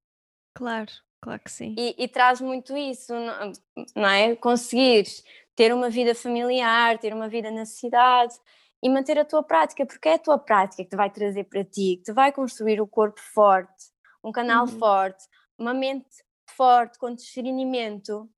[0.55, 1.75] Claro, claro que sim.
[1.79, 3.53] E, e traz muito isso, não,
[3.97, 4.37] não é?
[4.37, 5.07] Conseguir
[5.55, 8.35] ter uma vida familiar, ter uma vida na cidade,
[8.83, 11.65] e manter a tua prática, porque é a tua prática que te vai trazer para
[11.65, 13.93] ti, que te vai construir o corpo forte,
[14.25, 14.79] um canal uhum.
[14.79, 15.25] forte,
[15.57, 16.09] uma mente
[16.57, 18.29] forte, com discernimento,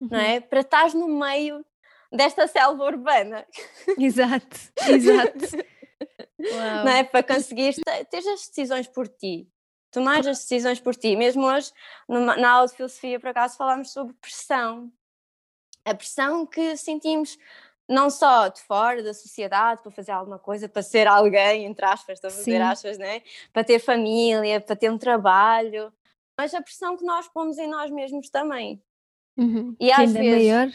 [0.00, 0.08] uhum.
[0.10, 0.40] não é?
[0.40, 1.64] Para estar no meio
[2.10, 3.46] desta selva urbana.
[3.98, 4.56] Exato,
[4.88, 5.72] exato.
[6.38, 7.04] Não é?
[7.04, 7.74] Para conseguir
[8.10, 9.48] ter as decisões por ti,
[9.90, 11.14] tomar as decisões por ti.
[11.14, 11.72] Mesmo hoje,
[12.08, 14.92] numa, na aula de filosofia, por acaso, falámos sobre pressão.
[15.84, 17.36] A pressão que sentimos
[17.92, 22.14] não só de fora da sociedade para fazer alguma coisa, para ser alguém, entre aspas,
[22.14, 22.62] estou a fazer Sim.
[22.62, 23.22] aspas, né?
[23.52, 25.92] para ter família, para ter um trabalho,
[26.36, 28.82] mas a pressão que nós pomos em nós mesmos também.
[29.36, 29.76] Uhum.
[29.78, 30.68] E, às vezes, maior.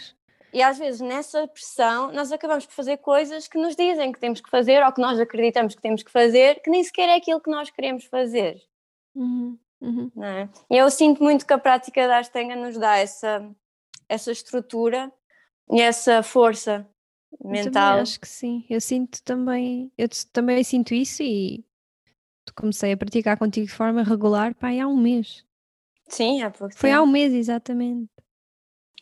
[0.53, 4.41] e às vezes nessa pressão nós acabamos por fazer coisas que nos dizem que temos
[4.41, 7.41] que fazer ou que nós acreditamos que temos que fazer, que nem sequer é aquilo
[7.41, 8.62] que nós queremos fazer.
[9.15, 9.58] Uhum.
[9.80, 10.12] Uhum.
[10.15, 10.49] Não é?
[10.71, 13.47] E eu sinto muito que a prática da Astenga nos dá essa,
[14.10, 15.12] essa estrutura
[15.71, 16.88] e essa força
[17.43, 17.97] mental.
[17.97, 18.65] Eu acho que sim.
[18.69, 21.63] Eu sinto também, eu também sinto isso e
[22.56, 25.45] comecei a praticar contigo de forma regular pá, há um mês.
[26.08, 27.02] Sim, há pouco Foi tempo.
[27.02, 28.10] há um mês, exatamente.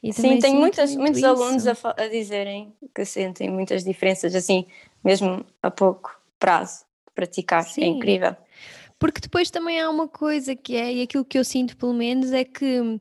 [0.01, 1.27] E sim, tenho muitas, muitos isso.
[1.27, 4.67] alunos a, a, dizerem que sentem muitas diferenças, assim,
[5.03, 7.61] mesmo a pouco prazo de praticar.
[7.61, 7.83] É sim.
[7.83, 8.35] É incrível.
[8.99, 12.31] Porque depois também há uma coisa que é, e aquilo que eu sinto pelo menos,
[12.31, 12.99] é que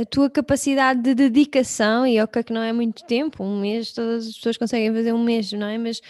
[0.00, 4.28] a tua capacidade de dedicação, e ok que não é muito tempo, um mês, todas
[4.28, 5.78] as pessoas conseguem fazer um mês, não é?
[5.78, 6.00] Mas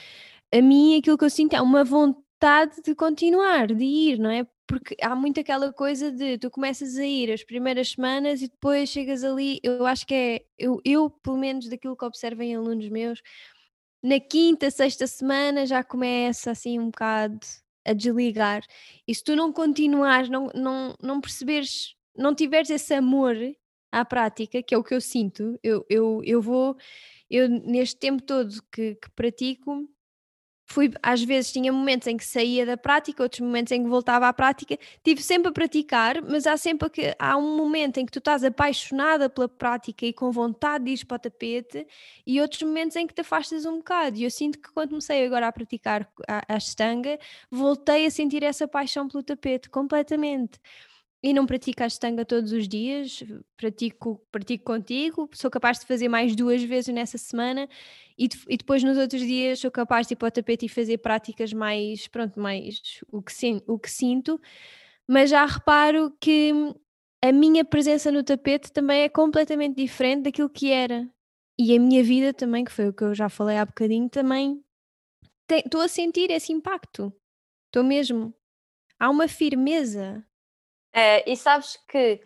[0.53, 4.47] a mim aquilo que eu sinto é uma vontade de continuar, de ir, não é?
[4.67, 8.89] Porque há muito aquela coisa de tu começas a ir as primeiras semanas e depois
[8.91, 12.89] chegas ali, eu acho que é, eu, eu pelo menos daquilo que observo em alunos
[12.89, 13.23] meus,
[14.03, 17.39] na quinta, sexta semana já começa assim um bocado
[17.85, 18.63] a desligar.
[19.07, 23.37] E se tu não continuares, não, não, não perceberes, não tiveres esse amor
[23.91, 26.77] à prática, que é o que eu sinto, eu, eu, eu vou,
[27.31, 29.89] eu neste tempo todo que, que pratico,
[30.67, 34.29] fui, às vezes tinha momentos em que saía da prática, outros momentos em que voltava
[34.29, 38.13] à prática, tive sempre a praticar, mas há sempre que há um momento em que
[38.13, 41.87] tu estás apaixonada pela prática e com vontade de ir para o tapete,
[42.27, 44.19] e outros momentos em que te afastas um bocado.
[44.19, 47.19] E eu sinto que quando comecei agora a praticar a, a estanga,
[47.51, 50.59] voltei a sentir essa paixão pelo tapete completamente
[51.23, 53.25] e não pratico a estanga todos os dias,
[53.57, 57.69] pratico, pratico contigo, sou capaz de fazer mais duas vezes nessa semana
[58.17, 60.69] e, de, e depois nos outros dias sou capaz de ir para o tapete e
[60.69, 64.41] fazer práticas mais, pronto, mais o que, o que sinto,
[65.09, 66.53] mas já reparo que
[67.23, 71.09] a minha presença no tapete também é completamente diferente daquilo que era.
[71.59, 74.63] E a minha vida também, que foi o que eu já falei há bocadinho, também
[75.51, 77.13] estou a sentir esse impacto.
[77.67, 78.35] Estou mesmo.
[78.99, 80.25] Há uma firmeza
[80.97, 82.23] é, e sabes que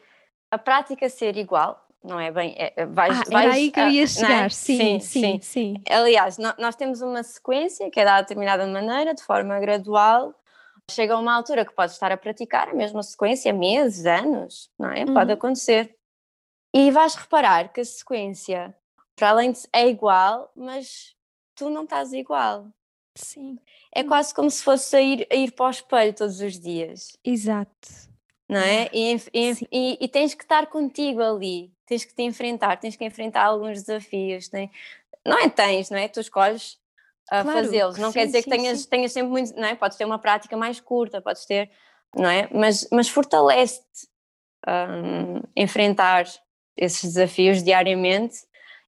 [0.49, 2.55] a prática ser igual, não é bem.
[2.57, 4.49] É, vais, ah, vais, aí que eu ia chegar, é?
[4.49, 9.13] sim, sim, sim, sim, Aliás, nós temos uma sequência que é dada de determinada maneira,
[9.13, 10.33] de forma gradual.
[10.89, 14.91] Chega a uma altura que podes estar a praticar a mesma sequência, meses, anos, não
[14.91, 15.05] é?
[15.05, 15.15] Uhum.
[15.15, 15.97] Pode acontecer.
[16.73, 18.75] E vais reparar que a sequência,
[19.17, 21.17] para além de é igual, mas
[21.57, 22.69] tu não estás igual.
[23.17, 23.59] Sim.
[23.93, 27.17] É quase como se fosse a ir, a ir para o espelho todos os dias.
[27.25, 28.10] Exato
[28.51, 28.91] não é?
[28.93, 33.05] E, e, e, e, tens que estar contigo ali, tens que te enfrentar, tens que
[33.05, 34.51] enfrentar alguns desafios.
[35.25, 36.09] Não é tens, não é?
[36.09, 36.73] Tu escolhes
[37.27, 37.97] uh, claro, fazê-los.
[37.97, 39.77] Não sim, quer dizer sim, que tenhas, tenhas sempre muito, não é?
[39.77, 41.71] Podes ter uma prática mais curta, podes ter,
[42.13, 42.49] não é?
[42.53, 44.09] Mas, mas fortalece-te
[44.67, 46.25] um, enfrentar
[46.77, 48.39] esses desafios diariamente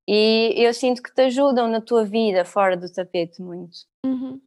[0.08, 3.76] e eu sinto que te ajudam na tua vida fora do tapete muito.
[4.04, 4.40] Uhum.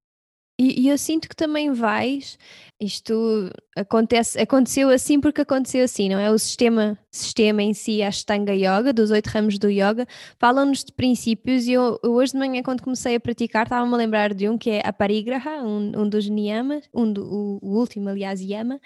[0.57, 2.39] E, e, eu sinto que também vais,
[2.79, 6.31] isto acontece, aconteceu assim porque aconteceu assim, não é?
[6.31, 10.07] O sistema, sistema em si, a Ashtanga Yoga, dos oito ramos do Yoga,
[10.39, 13.97] falam-nos de princípios e eu, eu, hoje de manhã quando comecei a praticar estava-me a
[13.97, 17.77] lembrar de um que é a Parigraha, um, um dos niyamas, um do, o, o,
[17.77, 18.79] último aliás yama,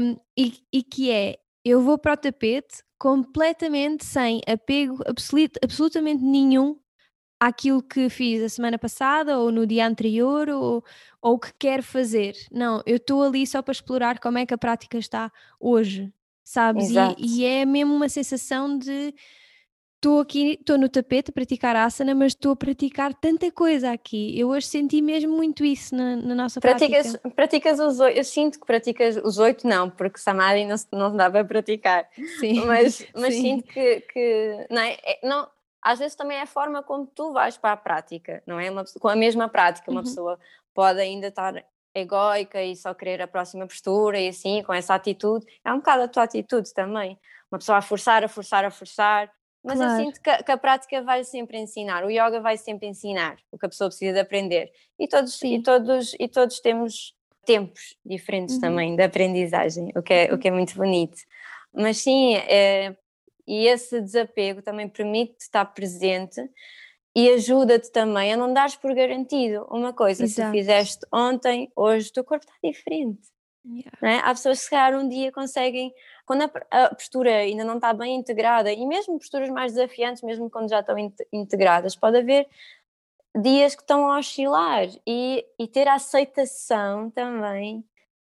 [0.00, 6.22] um, e, e que é, eu vou para o tapete completamente sem apego absolut, absolutamente
[6.22, 6.78] nenhum
[7.46, 10.82] àquilo que fiz a semana passada ou no dia anterior ou,
[11.20, 12.34] ou o que quero fazer.
[12.50, 15.30] Não, eu estou ali só para explorar como é que a prática está
[15.60, 16.10] hoje,
[16.42, 16.90] sabes?
[16.90, 19.14] E, e, é mesmo uma sensação de
[19.96, 24.38] estou aqui, estou no tapete a praticar asana, mas estou a praticar tanta coisa aqui.
[24.38, 27.30] Eu hoje senti mesmo muito isso na, na nossa praticas, prática.
[27.30, 31.30] Praticas os oito, eu sinto que praticas os oito, não, porque Samadhi não, não dá
[31.30, 32.08] para praticar.
[32.38, 32.64] Sim.
[32.64, 33.42] Mas, mas sim.
[33.42, 35.46] sinto que, que não, é, é não,
[35.84, 38.70] às vezes também é a forma como tu vais para a prática, não é?
[38.70, 40.06] Uma, com a mesma prática, uma uhum.
[40.06, 40.40] pessoa
[40.72, 41.62] pode ainda estar
[41.94, 45.46] egoica e só querer a próxima postura e assim, com essa atitude.
[45.62, 47.18] É um bocado a tua atitude também.
[47.52, 49.30] Uma pessoa a forçar, a forçar, a forçar.
[49.62, 49.92] Mas claro.
[49.92, 53.58] eu sinto que, que, a prática vai sempre ensinar, o yoga vai sempre ensinar o
[53.58, 54.72] que a pessoa precisa de aprender.
[54.98, 58.60] E todos, e todos, e todos temos tempos diferentes uhum.
[58.60, 61.18] também de aprendizagem, o que, é, o que é muito bonito.
[61.72, 62.96] Mas sim, é,
[63.46, 66.40] e esse desapego também permite estar presente
[67.14, 70.24] e ajuda-te também a não dares por garantido uma coisa.
[70.24, 70.50] Exato.
[70.50, 73.22] Se fizeste ontem, hoje o teu corpo está diferente.
[73.66, 73.90] Yeah.
[74.02, 74.18] É?
[74.18, 75.94] Há pessoas que se calhar um dia conseguem,
[76.26, 80.50] quando a, a, postura ainda não está bem integrada, e mesmo posturas mais desafiantes, mesmo
[80.50, 82.46] quando já estão in, integradas, pode haver
[83.40, 87.84] dias que estão a oscilar e, e ter a aceitação também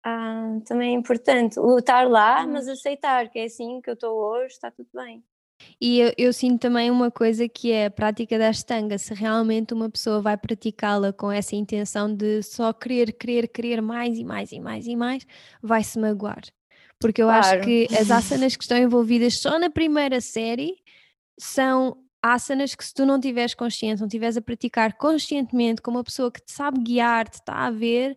[0.05, 1.59] ah, também é importante.
[1.59, 5.23] O estar lá, mas aceitar que é assim que eu estou hoje, está tudo bem.
[5.81, 8.99] E eu, eu, sinto também uma coisa que é a prática da Ashtanga.
[8.99, 14.19] Se realmente uma pessoa vai praticá-la com essa intenção de só querer, querer, querer mais
[14.19, 15.27] e mais e mais e mais,
[15.63, 16.43] vai se magoar.
[16.99, 17.47] Porque eu claro.
[17.47, 20.77] acho que as asanas que estão envolvidas só na primeira série
[21.39, 26.05] são asanas que se tu não tiveres consciência, não estiveres a praticar conscientemente com uma
[26.05, 28.17] pessoa que te sabe guiar, te está a ver,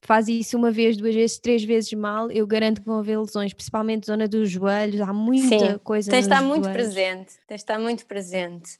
[0.00, 3.52] faz isso uma vez, duas vezes, três vezes mal, eu garanto que vão haver lesões,
[3.52, 6.10] principalmente zona dos joelhos, há muita Sim, coisa.
[6.10, 8.78] Tens de estar muito presente, tens de estar muito presente.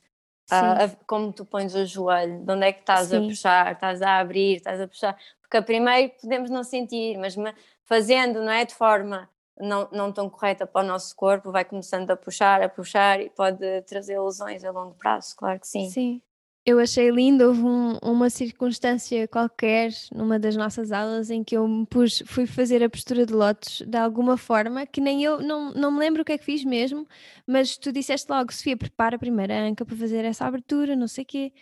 [0.51, 3.19] Uh, como tu pões o joelho, de onde é que estás Sim.
[3.19, 7.37] a puxar, estás a abrir, estás a puxar, porque a primeiro podemos não sentir, mas
[7.85, 8.65] fazendo, não é?
[8.65, 9.29] De forma
[9.61, 13.29] não, não tão correta para o nosso corpo, vai começando a puxar, a puxar e
[13.29, 15.91] pode trazer lesões a longo prazo, claro que sim.
[15.91, 16.23] Sim.
[16.69, 21.67] Eu achei lindo, houve um, uma circunstância qualquer numa das nossas aulas em que eu
[21.67, 25.73] me pus, fui fazer a postura de lótus de alguma forma, que nem eu, não,
[25.73, 27.09] não me lembro o que é que fiz mesmo,
[27.47, 31.25] mas tu disseste logo, Sofia, prepara a primeira anca para fazer essa abertura, não sei
[31.25, 31.53] o quê.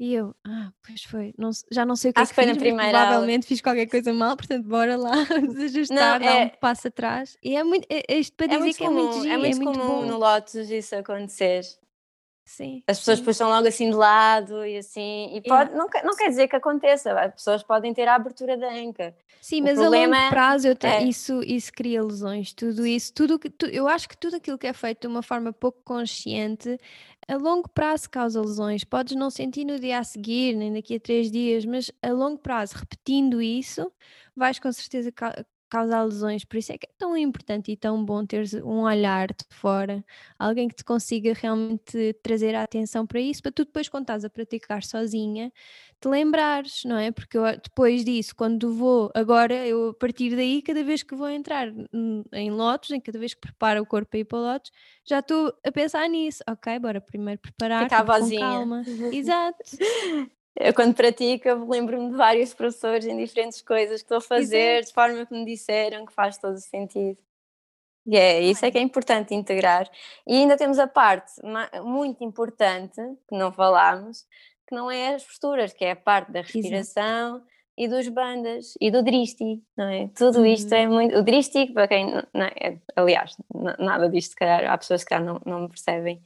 [0.00, 2.44] E eu, ah, pois foi, não, já não sei o que, é Acho que que
[2.44, 3.48] foi fiz, na primeira provavelmente aula.
[3.48, 5.12] fiz qualquer coisa mal, portanto bora lá
[5.46, 7.36] desajustar, Não, dar um é- passo atrás.
[7.40, 9.34] E é muito, é, é isto para É dizer muito que é muito comum, giro,
[9.34, 11.62] é muito comum no Lotus isso acontecer.
[12.46, 13.24] Sim, As pessoas sim.
[13.24, 16.54] puxam logo assim de lado e assim, e pode, não, quer- não quer dizer que
[16.54, 19.14] aconteça, as pessoas podem ter a abertura da anca.
[19.40, 23.36] Sim, O mas a longo prazo te- é- isso, isso cria lesões, tudo isso, tudo
[23.38, 26.78] que tu- eu acho que tudo aquilo que é feito de uma forma pouco consciente,
[27.28, 28.84] a longo prazo causa lesões.
[28.84, 32.38] Podes não sentir no dia a seguir, nem daqui a três dias, mas a longo
[32.38, 33.90] prazo, repetindo isso,
[34.36, 35.12] vais com certeza
[35.70, 36.44] causar lesões.
[36.44, 40.04] Por isso é que é tão importante e tão bom teres um olhar de fora,
[40.38, 44.24] alguém que te consiga realmente trazer a atenção para isso, para tu depois, quando estás
[44.24, 45.52] a praticar sozinha,
[46.00, 47.10] te lembrares, não é?
[47.10, 51.28] Porque eu, depois disso, quando vou, agora eu a partir daí, cada vez que vou
[51.28, 51.68] entrar
[52.32, 54.70] em lotes, em cada vez que preparo o corpo para ir para lotes,
[55.06, 56.42] já estou a pensar nisso.
[56.48, 58.32] Ok, bora primeiro preparar Fica a com vozinha.
[58.32, 58.88] calma.
[59.10, 59.58] Exato.
[60.58, 64.82] Eu, quando pratico, eu lembro-me de vários professores em diferentes coisas que estou a fazer,
[64.84, 67.18] de forma que me disseram que faz todo o sentido.
[68.06, 69.90] E é isso é que é importante integrar.
[70.26, 71.32] E ainda temos a parte
[71.82, 74.24] muito importante, que não falámos,
[74.66, 77.42] que não é as posturas, que é a parte da respiração
[77.76, 80.08] e dos bandas e do dristi, não é?
[80.16, 80.78] Tudo isto Uhum.
[80.80, 81.18] é muito.
[81.18, 82.06] O dristi, para quem.
[82.06, 83.36] Não, é, aliás,
[83.78, 86.22] nada disto, se calhar, há pessoas que não, não me percebem.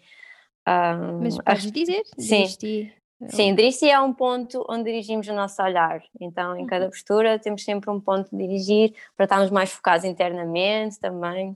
[0.64, 2.42] Ah, Mas a podes dizer, sim.
[2.42, 2.92] deste-
[3.28, 6.02] Sim, dristi é um ponto onde dirigimos o nosso olhar.
[6.20, 6.66] Então, em Uhum.
[6.66, 11.54] cada postura, temos sempre um ponto de dirigir para estarmos mais focados internamente também.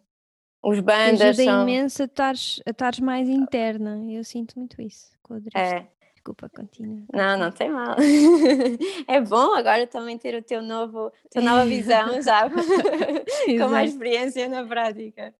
[0.62, 1.62] Os bandas ajuda são.
[1.62, 4.00] imenso a estares, a estares mais interna.
[4.10, 5.58] Eu sinto muito isso com o drift.
[5.58, 7.02] É, Desculpa, continua.
[7.12, 7.96] não, não tem mal.
[9.08, 12.48] É bom agora também ter o teu novo, tua nova visão, já
[13.58, 15.34] com mais experiência na prática.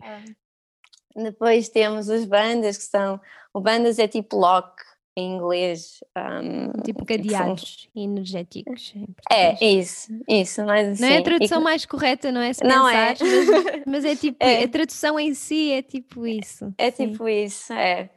[0.00, 0.22] Ah.
[1.16, 3.20] Depois temos os bandas, que são.
[3.52, 4.72] O bandas é tipo lock
[5.16, 6.00] em inglês.
[6.16, 8.92] um, Tipo são- cadeados energéticos.
[8.94, 10.08] em É, português.
[10.08, 11.02] isso, isso, mais assim.
[11.02, 12.52] Não é a E tradução que- mais correta, não é?
[12.52, 13.14] Se Não é.
[13.14, 14.64] pensares, mas, mas é tipo, É.
[14.64, 16.72] a tradução em si é tipo isso.
[16.78, 17.10] É sim.
[17.10, 18.10] tipo isso, é.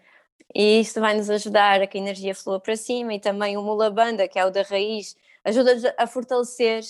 [0.56, 3.64] E isto vai nos ajudar a que a energia flua para cima e também o
[3.64, 6.84] mula banda, que é o da raiz, ajuda-nos a fortalecer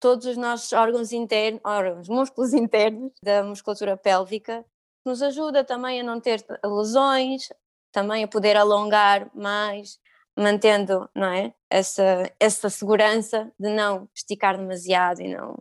[0.00, 4.62] todos os nossos órgãos internos, órgãos, músculos internos da musculatura pélvica,
[5.04, 7.48] que nos ajuda também a não ter lesões,
[7.92, 9.98] também a poder alongar mais,
[10.36, 11.54] mantendo, não é?
[11.70, 15.58] Essa, essa segurança de não esticar demasiado e não.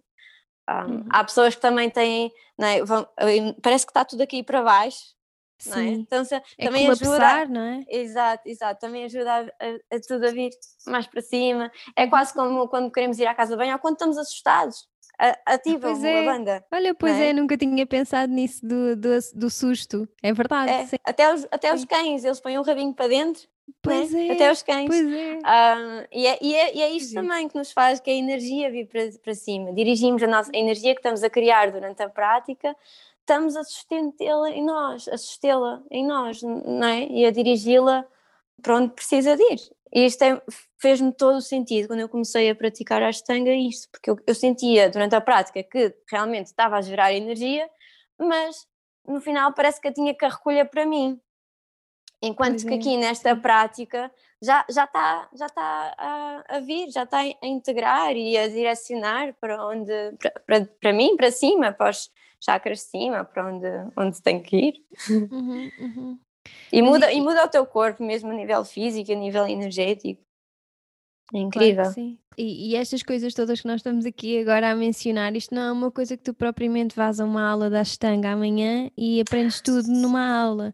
[0.67, 1.05] ah, Uhum.
[1.09, 2.83] Há pessoas que também têm, não é?
[2.83, 3.07] Vão-
[3.61, 4.99] parece que está tudo aqui para baixo,
[5.67, 5.85] não é?
[5.87, 7.45] Então se- É também ajuda.
[7.47, 7.83] não é?
[7.87, 10.49] Exato, exato, também ajuda a, a- a tudo a vir
[10.87, 11.71] mais para cima.
[11.95, 14.87] É quase como quando queremos ir à casa bem ou quando estamos assustados.
[15.17, 16.25] A- Ativa pois é.
[16.25, 16.65] banda.
[16.71, 17.29] Olha, pois é?
[17.29, 20.07] é, nunca tinha pensado nisso do, do, do susto.
[20.21, 20.71] É verdade.
[20.71, 23.43] É, até, os, até os cães, eles põem o rabinho para dentro.
[23.43, 23.69] é?
[23.81, 24.31] Pois é.
[24.31, 24.87] Até os cães.
[24.87, 25.39] Pois é.
[25.43, 27.15] Ah, e, é, e, é, e é isto Sim.
[27.15, 29.71] também que nos faz que a energia vir para, para cima.
[29.73, 32.75] Dirigimos a nossa a energia que estamos a criar durante a prática,
[33.21, 37.07] estamos a sustentá-la em nós, a sustê-la em nós, não é?
[37.07, 38.05] E a dirigi-la
[38.61, 39.59] para onde precisa de ir.
[39.93, 40.41] E isto é-
[40.79, 44.35] fez-me todo o sentido quando eu comecei a praticar a Ashtanga, isto, porque eu, eu
[44.35, 47.69] sentia durante a prática que realmente estava a gerar energia,
[48.19, 48.67] mas
[49.07, 51.19] no final parece que a tinha que a recolher para mim.
[52.21, 56.89] Enquanto Pois que é, aqui nesta prática já já está já tá a, a vir,
[56.89, 61.71] já está a integrar e a direcionar para onde para, para, para mim, para cima,
[61.71, 64.85] para os chakras de cima, para onde onde tem que ir.
[65.09, 66.19] Uhum, uhum.
[66.71, 70.21] E muda e- muda o teu corpo mesmo a nível físico, a nível energético.
[71.33, 71.83] É Claro incrível.
[71.85, 72.19] que sim.
[72.37, 75.71] E, e estas coisas todas que nós estamos aqui agora a mencionar, isto não é
[75.71, 79.87] uma coisa que tu propriamente vás a uma aula da Ashtanga amanhã e aprendes tudo
[79.87, 80.73] numa aula.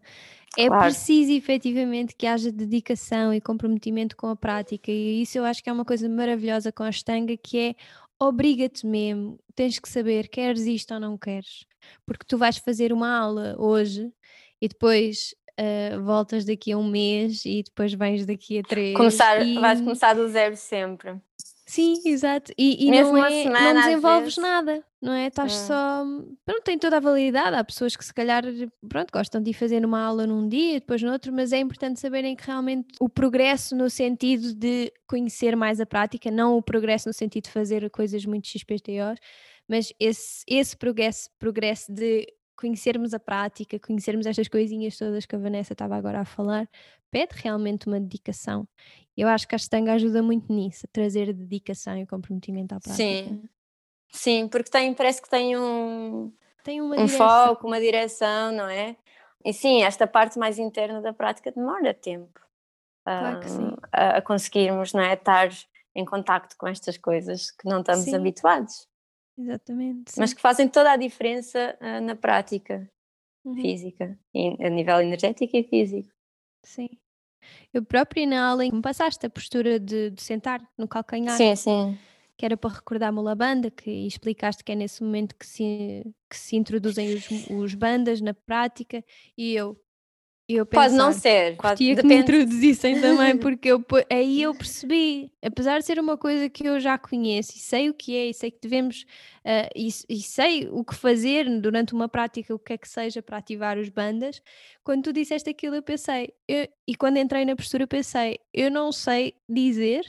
[0.58, 0.84] É Claro.
[0.84, 5.70] preciso efetivamente que haja dedicação e comprometimento com a prática, e isso eu acho que
[5.70, 7.74] é uma coisa maravilhosa com a Ashtanga, que é
[8.20, 11.64] obriga-te mesmo, tens que saber, queres isto ou não queres,
[12.04, 14.12] porque tu vais fazer uma aula hoje
[14.60, 18.96] e depois ah, voltas daqui a um mês e depois vens daqui a três.
[18.96, 19.58] Começar, e...
[19.58, 21.20] vais começar do zero sempre.
[21.66, 22.52] Sim, exato.
[22.58, 25.28] E, e não, é, semana, não desenvolves nada, não é?
[25.28, 25.66] Estás Hum.
[25.66, 26.04] só.
[26.44, 27.56] Pronto, tem toda a validade.
[27.56, 28.42] Há pessoas que se calhar
[28.86, 31.98] pronto, gostam de ir fazer uma aula num dia, depois no outro, mas é importante
[31.98, 37.08] saberem que realmente o progresso no sentido de conhecer mais a prática, não o progresso
[37.08, 39.18] no sentido de fazer coisas muito XPTOs,
[39.66, 42.26] mas esse, esse progresso, progresso de
[42.62, 46.68] conhecermos a prática, conhecermos estas coisinhas todas que a Vanessa estava agora a falar,
[47.10, 48.66] pede realmente uma dedicação.
[49.16, 53.04] Eu acho que a Astanga ajuda muito nisso, a trazer dedicação e comprometimento à prática.
[53.04, 53.42] Sim,
[54.10, 56.32] sim, porque tem, parece que tem um,
[56.64, 58.96] tem uma um foco, uma direção, não é?
[59.44, 62.40] E sim, esta parte mais interna da prática demora tempo
[63.04, 63.76] claro que sim.
[63.92, 65.14] a, a conseguirmos não é?
[65.14, 65.48] estar
[65.94, 68.14] em contacto com estas coisas que não estamos Sim.
[68.14, 68.88] habituados,
[69.36, 70.12] Exatamente.
[70.18, 70.36] mas sim.
[70.36, 72.88] que fazem toda a diferença ah, na prática
[73.44, 74.16] Uhum, física,
[74.60, 76.08] a nível energético e físico.
[76.64, 76.88] Sim.
[77.74, 81.36] Eu própria na aula em que me passaste a postura de, de sentar no calcanhar,
[81.36, 81.98] Sim, sim.
[82.36, 86.36] que era para recordar-me a banda, que explicaste que é nesse momento que se, que
[86.36, 89.04] se introduzem os, os bandas na prática,
[89.36, 89.76] e eu,
[90.54, 92.20] eu Pode não pensar, ser, pode, que me depende.
[92.22, 96.96] introduzissem também, porque eu, aí eu percebi, apesar de ser uma coisa que eu já
[96.98, 99.04] conheço e sei o que é, e sei que devemos,
[99.44, 103.22] ah, e, e sei o que fazer durante uma prática, o que é que seja
[103.22, 104.40] para ativar os bandas,
[104.84, 108.70] quando tu disseste aquilo eu pensei, eu- e quando entrei na postura eu pensei, eu
[108.70, 110.04] não sei dizer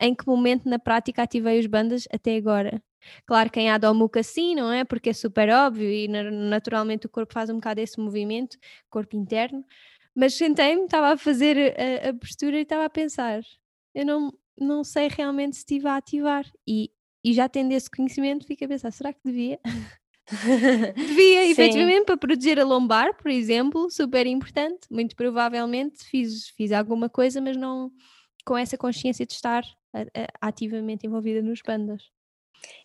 [0.00, 2.82] em que momento na prática ativei os bandas até agora.
[3.26, 4.84] Claro que em Adomuca sim, não é?
[4.84, 8.56] Porque é super óbvio e na- naturalmente o corpo faz um bocado esse movimento,
[8.90, 9.64] corpo interno,
[10.14, 13.40] mas sentei-me, estava a fazer a, a postura e estava a pensar,
[13.94, 16.90] eu não, não sei realmente se estive a ativar e,
[17.24, 19.58] e já tendo esse conhecimento fico a pensar, será que devia?
[20.96, 24.80] Devia, efetivamente, para proteger a lombar, por exemplo, super importante.
[24.90, 27.90] Muito provavelmente fiz, fiz alguma coisa, mas não
[28.44, 32.02] com essa consciência de estar a- a- ativamente envolvida nos bandas.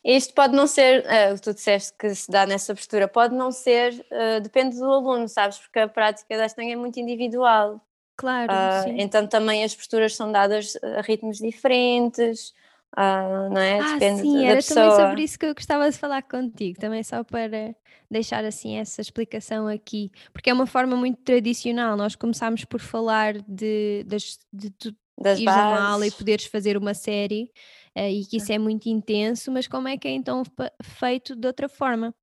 [0.03, 3.51] Isto pode não ser, o que tu disseste que se dá nessa postura, pode não
[3.51, 5.59] ser, eh, depende do aluno, sabes?
[5.59, 7.79] Porque a prática da Ashtanga é muito individual.
[8.15, 8.95] Claro, Ah, sim.
[8.97, 12.53] então também as posturas são dadas a ritmos diferentes,
[12.95, 13.79] ah, não é?
[13.79, 14.75] Ah, Depende sim, era pessoa.
[14.75, 17.75] também sobre isso que eu gostava de falar contigo, também só para
[18.09, 21.95] deixar assim essa explicação aqui, porque é uma forma muito tradicional.
[21.95, 26.93] Nós começámos por falar de, das, de tu das uma aula e poderes fazer uma
[26.93, 27.51] série
[27.95, 30.43] e que isso é muito intenso, mas como é que é então
[30.81, 32.13] feito de outra forma?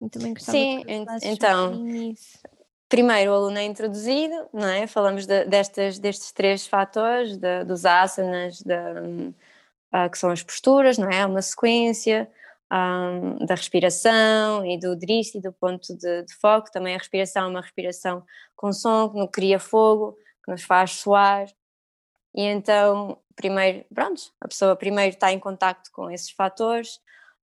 [0.00, 1.82] Eu também gostava Sim, um então,
[2.88, 4.86] primeiro o aluno é introduzido, não é?
[4.86, 9.34] Falamos de- destas, destes três fatores, da- dos asanas, da, hum,
[9.90, 11.26] ah, que são as posturas, não é?
[11.26, 12.30] Uma sequência,
[12.72, 16.70] hum, da respiração e do drishti, do ponto de, de foco.
[16.70, 20.92] Também a respiração é uma respiração com som, que nos cria fogo, que nos faz
[20.92, 21.46] suar.
[22.34, 27.00] E então, primeiro, pronto, a pessoa primeiro está em contacto com esses fatores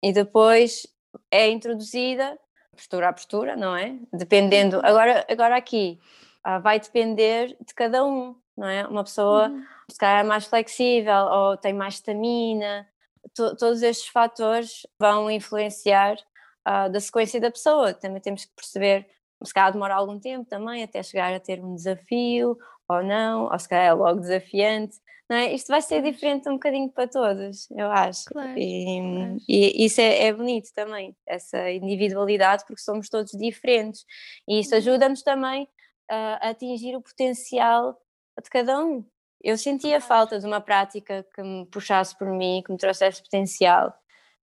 [0.04, 0.86] e depois
[1.32, 2.38] é introduzida
[2.76, 3.96] postura a postura, não é?
[4.14, 4.80] Dependendo.
[4.84, 5.98] Agora, agora aqui
[6.44, 8.86] ah, vai depender de cada um, não é?
[8.86, 9.66] Uma pessoa Uhum.
[9.90, 12.88] se calhar é mais flexível ou tem mais estamina,
[13.34, 16.18] to- todos estes fatores vão influenciar
[16.66, 17.94] ah, da sequência da pessoa.
[17.94, 19.08] Também temos que perceber,
[19.44, 22.58] se calhar demora algum tempo também até chegar a ter um desafio
[22.90, 24.98] ou não, ou se calhar é logo desafiante.
[25.30, 25.54] É?
[25.54, 28.26] Isto vai ser diferente um bocadinho para todos, eu acho.
[28.26, 29.38] Claro, E, claro.
[29.48, 34.06] e isso é, é bonito também, essa individualidade, porque somos todos diferentes.
[34.48, 34.78] E isso Uhum.
[34.78, 35.68] ajuda-nos também
[36.10, 38.00] ah, a atingir o potencial
[38.42, 39.06] de cada um.
[39.44, 43.94] Eu sentia falta de uma prática que me puxasse por mim, que me trouxesse potencial.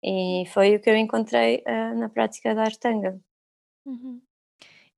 [0.02, 3.20] E foi o que eu encontrei ah, na prática da Ashtanga.
[3.84, 4.20] Uhum.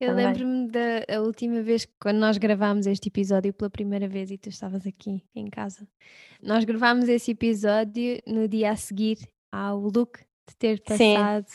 [0.02, 4.32] Eu lembro-me da a última vez que quando nós gravámos este episódio pela primeira vez
[4.32, 5.86] e tu estavas aqui em casa.
[6.42, 9.18] Nós gravámos esse episódio no dia a seguir
[9.52, 11.14] ao look de ter Sim.
[11.14, 11.46] passado,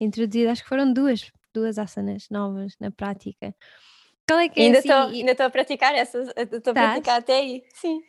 [0.00, 3.54] introduzido, acho que foram duas, duas asanas novas na prática.
[4.26, 4.88] Qual é que é ainda assim?
[4.88, 6.74] estou e- ainda estou a praticar essas, estou a Estás?
[6.74, 7.62] praticar até aí.
[7.72, 8.02] Sim.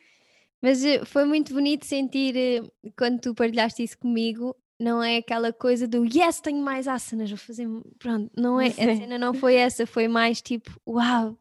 [0.60, 2.62] Mas eh, foi muito bonito sentir eh,
[2.98, 4.56] quando tu partilhaste isso comigo.
[4.80, 7.68] Não é aquela coisa do yes, tenho mais asanas, vou fazer.
[8.00, 8.68] Pronto, não é.
[8.68, 8.98] A Sim.
[8.98, 11.38] cena não foi essa, foi mais tipo, uau,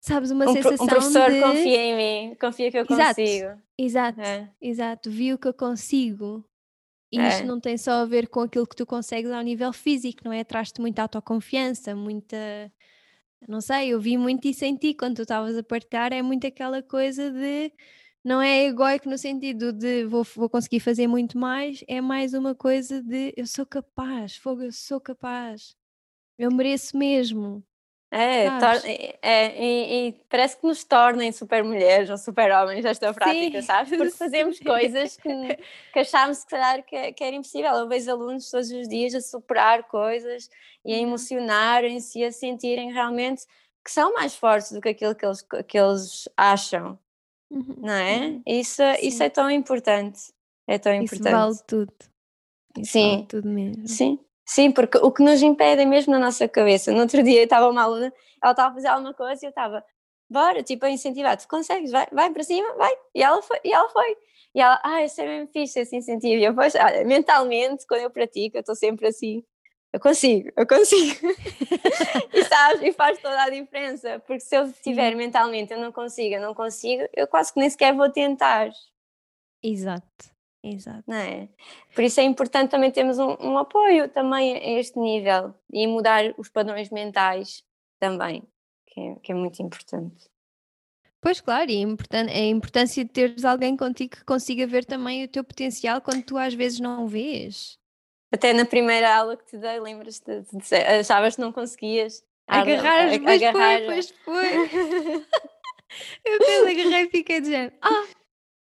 [0.00, 1.40] sabes, uma Um, sensação um professor de.
[1.40, 1.96] confia em
[2.30, 3.62] mim, confia que eu Exato, consigo.
[3.78, 6.44] exato, É, exato, viu que eu consigo.
[7.12, 7.46] E isto é.
[7.46, 10.44] não tem só a ver com aquilo que tu consegues ao nível físico, não é?
[10.44, 12.36] Traz-te muita autoconfiança, muita.
[13.48, 16.12] Não sei, eu vi muito isso em ti quando tu estavas a partilhar.
[16.12, 17.72] É muito aquela coisa de.
[18.24, 22.54] Não é egoico no sentido de vou, vou conseguir fazer muito mais, é mais uma
[22.54, 25.76] coisa de eu sou capaz, fogo, eu sou capaz,
[26.38, 27.64] eu mereço mesmo,
[28.10, 28.46] É,
[28.86, 33.60] é, é, e, e parece que nos tornem super mulheres ou super homens esta prática,
[33.60, 33.94] Sim, sabes?
[33.94, 35.28] Porque fazemos coisas que,
[35.92, 37.70] que achámos que, calhar, que, que era impossível.
[37.74, 40.48] Eu vejo alunos todos os dias a superar coisas
[40.86, 40.98] e a Yeah.
[40.98, 43.44] emocionarem-se e a sentirem realmente
[43.84, 46.98] que são mais fortes do que aquilo que eles, que eles acham,
[47.50, 48.18] Uhum, não é?
[48.26, 48.42] uhum.
[48.46, 50.32] Isso, isso é tão importante.
[50.66, 51.64] É tão Isso vale importante.
[51.66, 51.92] tudo.
[52.76, 53.10] Isso Sim.
[53.10, 53.88] vale tudo mesmo.
[53.88, 56.92] Sim, sim, porque o que nos impede é mesmo na nossa cabeça.
[56.92, 59.82] No outro dia estava uma aluna, ela estava a fazer alguma coisa e eu estava,
[60.30, 62.92] bora, tipo, a incentivar, tu consegues, vai, vai para cima, vai.
[63.14, 64.16] E ela foi, e ela foi.
[64.54, 66.40] E ela, ah, isso é mesmo fixe, esse incentivo.
[66.40, 69.42] E eu, pois, olha, mentalmente, quando eu pratico, eu estou sempre assim,
[69.92, 71.26] eu consigo, eu consigo.
[72.32, 76.34] e sabes, e faz toda a diferença, porque se eu estiver mentalmente, eu não consigo,
[76.34, 78.70] eu não consigo, eu quase que nem sequer vou tentar,
[79.62, 80.30] Exato,
[80.62, 81.02] exato.
[81.06, 81.48] não é?
[81.94, 86.32] Por isso é importante também termos um, um apoio também a este nível e mudar
[86.36, 87.64] os padrões mentais
[87.98, 88.42] também,
[88.86, 90.30] que é, que é muito importante.
[91.20, 91.86] Pois claro, e é
[92.28, 96.22] é a importância de teres alguém contigo que consiga ver também o teu potencial quando
[96.22, 97.76] tu às vezes não vês.
[98.30, 103.08] Até na primeira aula que te dei, lembras-te de dizer, achavas que não conseguias Agarrar,
[103.14, 104.52] a- pois agarrar- foi, pois foi.
[106.24, 108.04] Eu quando agarrei fiquei dizendo, ah,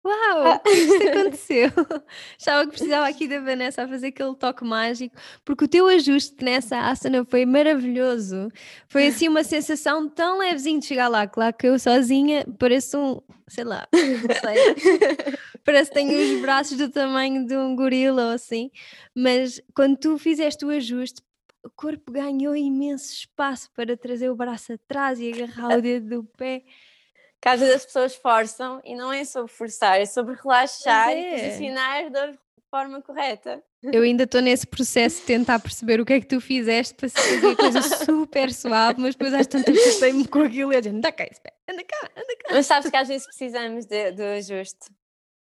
[0.05, 1.69] uau, como é que isto aconteceu?
[2.39, 6.43] Achava que precisava aqui da Vanessa a fazer aquele toque mágico, porque o teu ajuste
[6.43, 8.49] nessa asana foi maravilhoso.
[8.87, 13.21] Foi assim uma sensação tão levezinho de chegar lá, claro que eu sozinha pareço um,
[13.47, 18.31] sei lá, não sei, parece que tenho os braços do tamanho de um gorila ou
[18.31, 18.71] assim,
[19.15, 21.21] mas quando tu fizeste o ajuste,
[21.63, 26.23] o corpo ganhou imenso espaço para trazer o braço atrás e agarrar o dedo do
[26.23, 26.63] pé.
[27.41, 31.17] Que às vezes as pessoas forçam e não é sobre forçar, é sobre relaxar Pois
[31.17, 31.49] e é.
[31.49, 32.33] posicionar da
[32.69, 33.61] forma correta.
[33.83, 37.09] Eu ainda estou nesse processo de tentar perceber o que é que tu fizeste para
[37.09, 41.11] fazer coisa super suave, mas depois às tantas chutei-me com aquilo e eu dizendo, anda
[41.11, 42.53] cá, espera, anda cá, anda cá.
[42.53, 44.91] Mas sabes que às vezes precisamos de, do ajuste.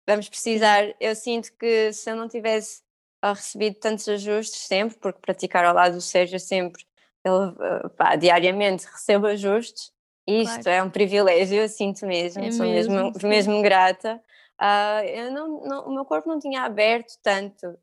[0.05, 0.93] Vamos precisar.
[0.99, 2.81] Eu sinto que se eu não tivesse
[3.21, 6.83] ah, recebido tantos ajustes sempre, porque praticar ao lado do Sérgio sempre,
[7.23, 9.91] ele, ah, pá, diariamente recebo ajustes,
[10.27, 10.69] isto Claro.
[10.69, 13.27] é um privilégio, eu sinto mesmo, É sou mesmo, mesmo, sim.
[13.27, 14.21] mesmo grata.
[14.57, 17.77] Ah, eu não, não- o meu corpo não tinha aberto tanto,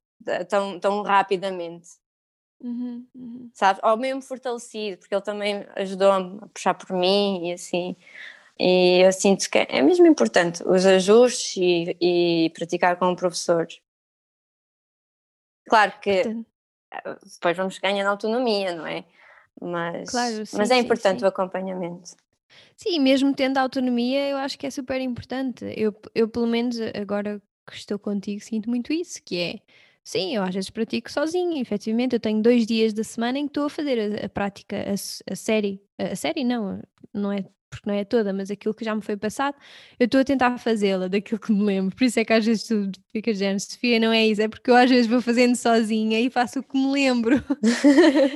[0.49, 1.89] tão, tão rapidamente.
[2.61, 3.51] Uhum, uhum.
[3.53, 3.81] sabe?
[3.83, 7.97] Ou mesmo fortalecido, porque ele também ajudou-me a puxar por mim e assim.
[8.59, 11.97] E eu sinto que é mesmo importante os ajustes e,
[12.47, 13.67] e praticar com o professor.
[15.69, 16.47] Claro que Portanto,
[16.93, 19.05] eh, depois vamos ganhando autonomia, não é?
[19.61, 21.25] Mas, Claro, mas sim, é sim, importante sim.
[21.25, 22.17] o acompanhamento.
[22.77, 25.65] Sim, mesmo tendo autonomia, eu acho que é super importante.
[25.77, 29.61] Eu, eu pelo menos agora que estou contigo, sinto muito isso, que é,
[30.03, 33.51] sim, eu às vezes pratico sozinha, efetivamente, eu tenho dois dias da semana em que
[33.51, 36.83] estou a fazer a, a prática, a, a série, a série não,
[37.13, 37.45] não é
[37.75, 39.57] porque não é toda, mas aquilo que já me foi passado,
[39.99, 41.95] eu estou a tentar fazê-la daquilo que me lembro.
[41.97, 44.71] Por isso é que às vezes tu ficas dizendo, Sofia, não é isso, é porque
[44.71, 47.43] eu às vezes vou fazendo sozinha e faço o que me lembro.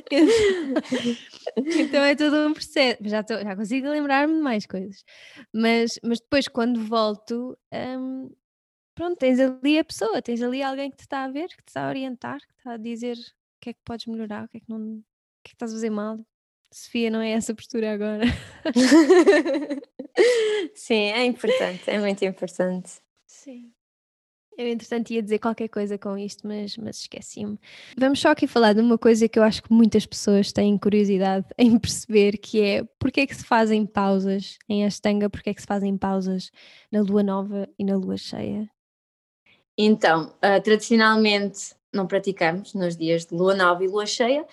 [1.56, 2.98] Então é todo um processo.
[3.04, 5.04] Já, tô- já consigo lembrar-me de mais coisas.
[5.52, 8.30] Mas, mas depois, quando volto, hum,
[8.94, 11.68] pronto, tens ali a pessoa, tens ali alguém que te está a ver, que te
[11.68, 14.58] está a orientar, que está a dizer o que é que podes melhorar, o que
[14.58, 15.04] é que, não, o
[15.44, 16.18] que é que estás a fazer mal.
[16.72, 18.24] Sofia, não é essa postura agora.
[20.74, 23.00] Sim, é importante, é muito importante.
[23.26, 23.72] Sim.
[24.58, 27.56] Eu, entretanto, ia dizer qualquer coisa com isto, mas, mas esqueci-me.
[27.96, 31.46] Vamos só aqui falar de uma coisa que eu acho que muitas pessoas têm curiosidade
[31.56, 35.60] em perceber, que é porque é que se fazem pausas em Ashtanga, porque é que
[35.60, 36.50] se fazem pausas
[36.90, 38.68] na lua nova e na lua cheia.
[39.78, 44.44] Então, ah, tradicionalmente não praticamos nos dias de lua nova e lua cheia,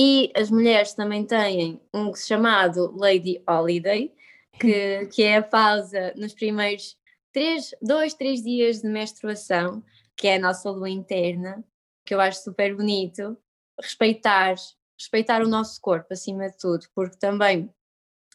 [0.00, 4.14] e as mulheres também têm um chamado Lady Holiday,
[4.52, 6.96] que, que é a pausa nos primeiros
[7.32, 9.82] três, dois, três dias de menstruação,
[10.16, 11.64] que é a nossa lua interna,
[12.06, 13.36] que eu acho super bonito.
[13.82, 14.54] Respeitar,
[14.96, 17.68] respeitar o nosso corpo acima de tudo, porque também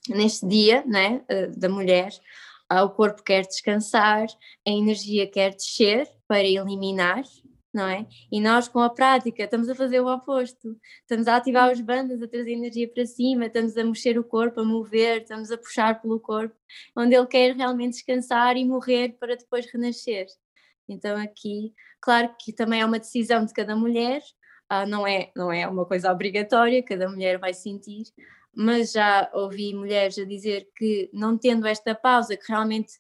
[0.10, 2.12] neste dia né, eh, da mulher,
[2.68, 4.28] ah, o corpo quer descansar,
[4.68, 7.24] a energia quer descer para eliminar,
[7.74, 8.06] não é?
[8.32, 10.78] E nós, com a prática, estamos a fazer o oposto.
[11.02, 14.62] Estamos a ativar os bandas, a trazer energia para cima, estamos a mexer o corpo,
[14.62, 16.56] a mover, estamos a puxar pelo corpo,
[16.96, 20.28] onde ele quer realmente descansar e morrer para depois renascer.
[20.88, 24.22] Então, aqui, claro que também é uma decisão de cada mulher,
[24.70, 28.04] ah, não, é, não é uma coisa obrigatória, cada mulher vai sentir,
[28.56, 32.94] mas já ouvi mulheres a dizer que, não tendo esta pausa que realmente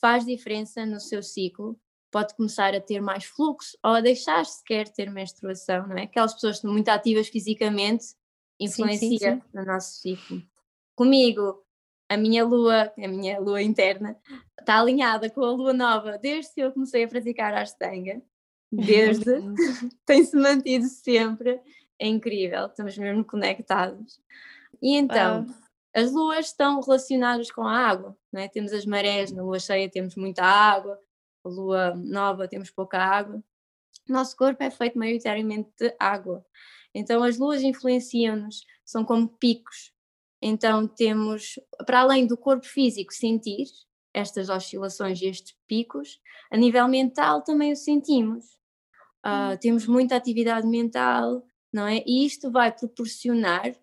[0.00, 1.78] faz diferença no seu ciclo,
[2.10, 6.02] pode começar a ter mais fluxo ou a deixar sequer ter menstruação, não é?
[6.02, 8.06] Aquelas pessoas muito ativas fisicamente
[8.58, 10.42] influencia no nosso ciclo.
[10.94, 11.62] Comigo,
[12.08, 14.16] a minha lua, a minha lua interna,
[14.58, 18.22] está alinhada com a lua nova desde que eu comecei a praticar a Ashtanga.
[18.70, 19.24] Desde,
[20.04, 21.58] tem-se mantido sempre.
[21.98, 24.20] É incrível, estamos mesmo conectados.
[24.82, 25.56] E então, Uau.
[25.94, 28.48] as luas estão relacionadas com a água, não é?
[28.48, 31.00] Temos as marés, na lua cheia temos muita água,
[31.48, 33.42] lua nova temos pouca água.
[34.08, 36.44] nosso corpo é feito maioritariamente de água.
[36.94, 39.92] Então as luas influenciam-nos, são como picos.
[40.40, 43.66] Então temos, para além do corpo físico sentir
[44.14, 46.20] estas oscilações e estes picos,
[46.50, 48.58] a nível mental também o sentimos.
[49.24, 52.02] Uh, temos muita atividade mental, não é?
[52.06, 53.74] E isto vai proporcionar,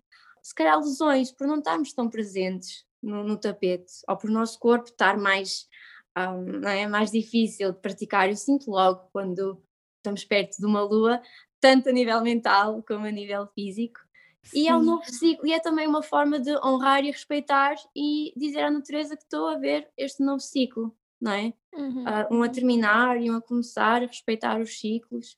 [0.42, 4.58] se calhar, lesões por não estarmos tão presentes no, no tapete, ou por o nosso
[4.58, 5.68] corpo estar mais,
[6.16, 6.86] um, não é?
[6.88, 8.28] mais difícil de praticar.
[8.28, 9.62] Eu sinto logo quando
[9.96, 11.20] estamos perto de uma lua,
[11.60, 14.00] tanto a nível mental como a nível físico.
[14.44, 14.60] Sim.
[14.60, 18.32] E é um novo ciclo, e é também uma forma de honrar e respeitar e
[18.36, 21.52] dizer à natureza que estou a ver este novo ciclo, não é?
[21.74, 22.04] Uhum.
[22.04, 25.36] Uh, um a terminar e um a começar, a respeitar os ciclos,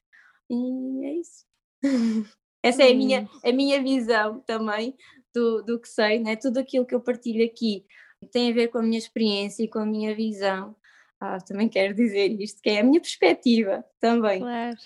[0.50, 1.46] e é isso.
[2.62, 3.50] Essa é a minha, uhum.
[3.50, 4.94] a minha visão também
[5.34, 6.36] do, do que sei, né?
[6.36, 7.86] tudo aquilo que eu partilho aqui
[8.30, 10.74] tem a ver com a minha experiência e com a minha visão
[11.20, 14.40] ah, também quero dizer isto, que é a minha perspectiva também.
[14.40, 14.76] Claro.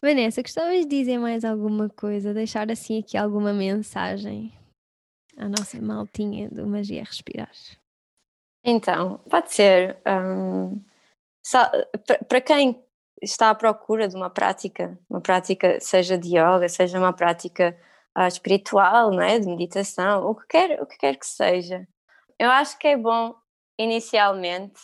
[0.00, 4.50] Vanessa, gostavas de dizer mais alguma coisa, deixar assim aqui alguma mensagem
[5.36, 7.52] à nossa maltinha do Magia Respirar?
[8.64, 9.98] Então, pode ser.
[10.06, 10.80] Um,
[12.26, 12.82] para quem
[13.20, 17.76] está à procura de uma prática, uma prática seja de yoga, seja uma prática
[18.16, 19.38] uh, espiritual, não é?
[19.38, 21.86] de meditação, o que, quer, o que quer que seja,
[22.38, 23.34] eu acho que é bom
[23.78, 24.80] inicialmente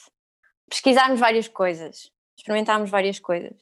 [0.69, 3.57] pesquisarmos várias coisas, experimentarmos várias coisas,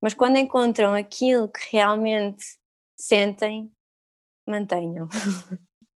[0.00, 2.44] mas quando encontram aquilo que realmente
[2.96, 3.70] sentem,
[4.46, 5.08] mantenham.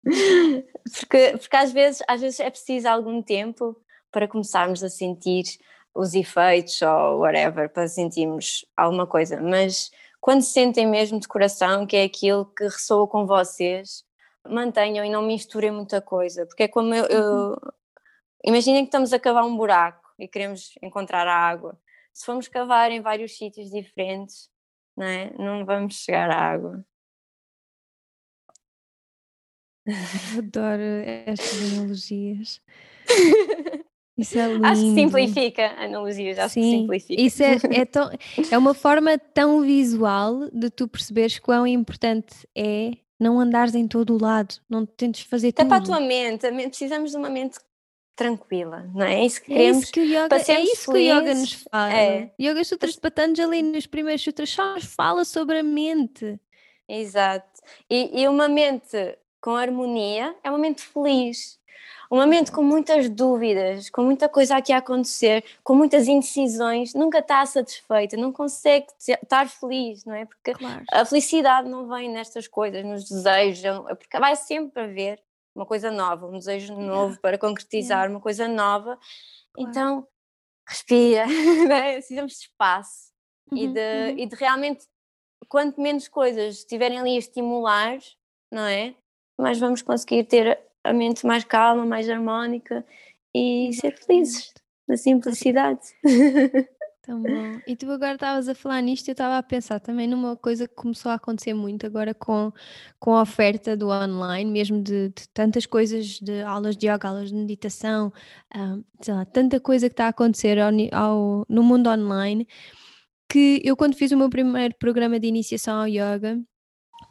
[0.99, 3.75] porque, porque às vezes, às vezes é preciso algum tempo
[4.11, 5.43] para começarmos a sentir
[5.93, 11.95] os efeitos ou whatever, para sentirmos alguma coisa, mas quando sentem mesmo de coração que
[11.95, 14.03] é aquilo que ressoa com vocês,
[14.49, 17.55] mantenham e não misturem muita coisa, porque é como eu, eu uhum.
[18.45, 21.79] imaginem que estamos a cavar um buraco e queremos encontrar a água.
[22.13, 24.49] Se formos cavar em vários sítios diferentes,
[24.95, 25.31] não, é?
[25.37, 26.83] não vamos chegar à água.
[30.37, 30.81] Adoro
[31.25, 32.61] estas analogias.
[34.17, 34.65] Isso é lindo.
[34.65, 37.21] Acho que simplifica analogias, acho Sim, que simplifica.
[37.21, 38.09] Isso é, é, tão,
[38.51, 44.15] é uma forma tão visual de tu perceberes quão importante é não andares em todo
[44.15, 45.69] o lado, não tentes fazer Até tudo.
[45.69, 47.57] para a tua mente, precisamos de uma mente
[48.15, 49.21] tranquila, não é?
[49.21, 49.77] É isso que queremos.
[49.77, 51.93] É isso que o yoga, é isso que o yoga nos fala.
[51.93, 52.31] É.
[52.41, 56.39] Yoga Sutras de Patanjali nos primeiros sutras só nos fala sobre a mente.
[56.89, 57.61] Exato.
[57.89, 61.56] E, e uma mente com harmonia é uma mente feliz.
[62.09, 67.19] Uma mente com muitas dúvidas, com muita coisa aqui a acontecer, com muitas indecisões, nunca
[67.19, 70.25] está satisfeita, não consegue estar feliz, não é?
[70.25, 70.83] Porque claro.
[70.91, 75.21] a felicidade não vem nestas coisas, nos desejos, é porque vai sempre haver
[75.53, 78.97] uma coisa nova, um desejo novo para concretizar uma coisa nova.
[79.53, 79.69] Claro.
[79.69, 80.07] Então,
[80.67, 81.25] respira,
[81.67, 81.93] né?
[81.93, 83.11] precisamos de espaço
[83.51, 84.19] uhum, e, de, uhum.
[84.19, 84.85] e de realmente,
[85.49, 87.97] quanto menos coisas estiverem ali a estimular,
[88.51, 88.93] não é?
[89.37, 92.85] Mais vamos conseguir ter a mente mais calma, mais harmónica
[93.33, 94.53] e ser felizes
[94.87, 95.81] na simplicidade.
[97.07, 97.61] Tão bom.
[97.65, 100.75] E tu agora estavas a falar nisto, eu estava a pensar também numa coisa que
[100.75, 102.51] começou a acontecer muito agora com,
[102.99, 107.29] com a oferta do online, mesmo de, de tantas coisas, de aulas de yoga, aulas
[107.29, 108.11] de meditação,
[108.53, 112.45] um, sei lá, tanta coisa que está a acontecer ao, ao, no mundo online,
[113.29, 116.37] que eu quando fiz o meu primeiro programa de iniciação ao yoga,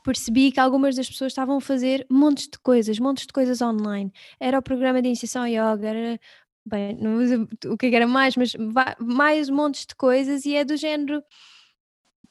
[0.07, 4.13] percebi que algumas das pessoas estavam a fazer montes de coisas, montes de coisas online.
[4.39, 6.21] Era o programa de iniciação ao yoga, era
[6.65, 8.53] bem, não uso o que era mais, mas
[9.01, 11.25] mais montes de coisas e é do género.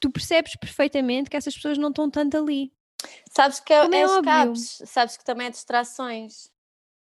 [0.00, 2.72] Tu percebes perfeitamente que essas pessoas não estão tanto ali.
[3.30, 6.50] Sabes que é, é, é escapes, sabes que também é distrações.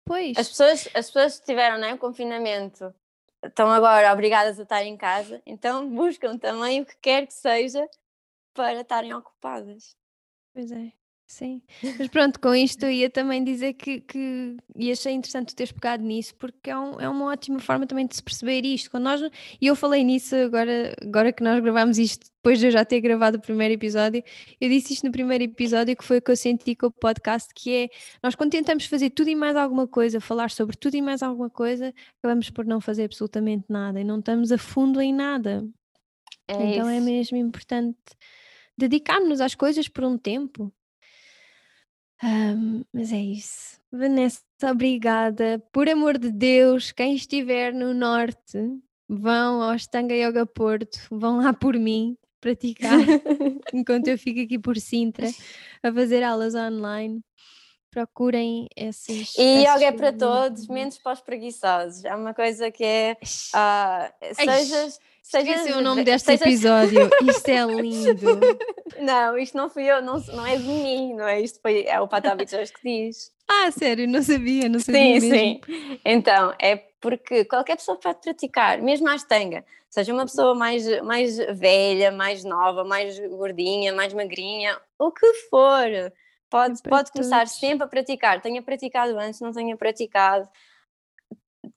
[0.06, 0.38] Pois.
[0.38, 2.94] As pessoas, as pessoas que tiveram né, o confinamento
[3.44, 7.86] estão agora obrigadas a estar em casa, então buscam também o que quer que seja
[8.54, 10.00] para estarem ocupadas.
[10.54, 10.92] Pois é.
[11.32, 11.62] Sim,
[11.98, 16.04] mas pronto, com isto eu ia também dizer que, que e achei interessante teres pegado
[16.04, 18.92] nisso, porque é, um, é uma ótima forma também de se perceber isto.
[18.92, 19.22] Quando nós,
[19.62, 23.00] e eu falei nisso agora, agora que nós gravamos isto, depois de eu já ter
[23.00, 24.22] gravado o primeiro episódio,
[24.60, 27.54] eu disse isto no primeiro episódio, que foi o que eu senti com o podcast,
[27.56, 27.90] que é,
[28.22, 31.50] nós quando tentamos fazer tudo e mais alguma coisa, falar sobre tudo e mais alguma
[31.50, 35.66] coisa, acabamos por não fazer absolutamente nada, e não estamos a fundo em nada.
[36.46, 37.08] É então é isso.
[37.08, 37.98] é mesmo importante
[38.78, 40.72] dedicar-nos às coisas por um tempo.
[42.24, 43.80] Um, mas é isso.
[43.92, 45.60] Vanessa, obrigada.
[45.72, 48.58] Por amor de Deus, quem estiver no norte,
[49.08, 52.98] vão ao Stanga Yoga Porto, vão lá por mim praticar,
[53.74, 55.28] enquanto eu fico aqui por Sintra
[55.84, 57.22] a fazer aulas online.
[57.92, 59.38] Procurem esses.
[59.38, 62.04] E yoga é para todos, menos para os preguiçosos.
[62.06, 63.18] É uma coisa que é.
[63.54, 65.00] ah, sejas.
[65.22, 67.10] sejas o nome deste sejas- episódio.
[67.30, 68.40] Isto é lindo.
[69.00, 71.40] Não, isto não fui eu, não, não é de mim, não é?
[71.42, 73.32] Isto foi, é o Patabichas que diz.
[73.48, 75.62] Ah, sério, não sabia, não sabia Sim, mesmo.
[75.66, 76.00] sim.
[76.06, 79.66] Então, é porque qualquer pessoa pode praticar, mesmo a Ashtanga.
[79.90, 85.88] Seja uma pessoa mais, mais velha, mais nova, mais gordinha, mais magrinha, o que for.
[86.52, 88.42] Pode, É pode começar sempre a praticar.
[88.42, 90.48] Tenha praticado antes, não tenha praticado.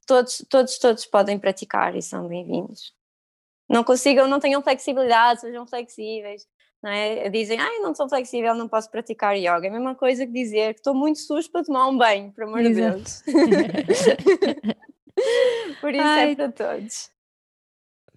[0.05, 2.93] Todos, todos, todos podem praticar e são bem-vindos.
[3.69, 6.45] Não consigam, não tenham flexibilidade, sejam flexíveis.
[6.83, 7.29] Não é?
[7.29, 9.65] Dizem, ai, não sou flexível, não posso praticar yoga.
[9.65, 12.43] É a mesma coisa que dizer que estou muito sujo para tomar um banho, por
[12.43, 12.73] amor de.
[12.73, 13.23] Deus.
[15.79, 16.31] Por isso Ai.
[16.31, 17.09] é para todos.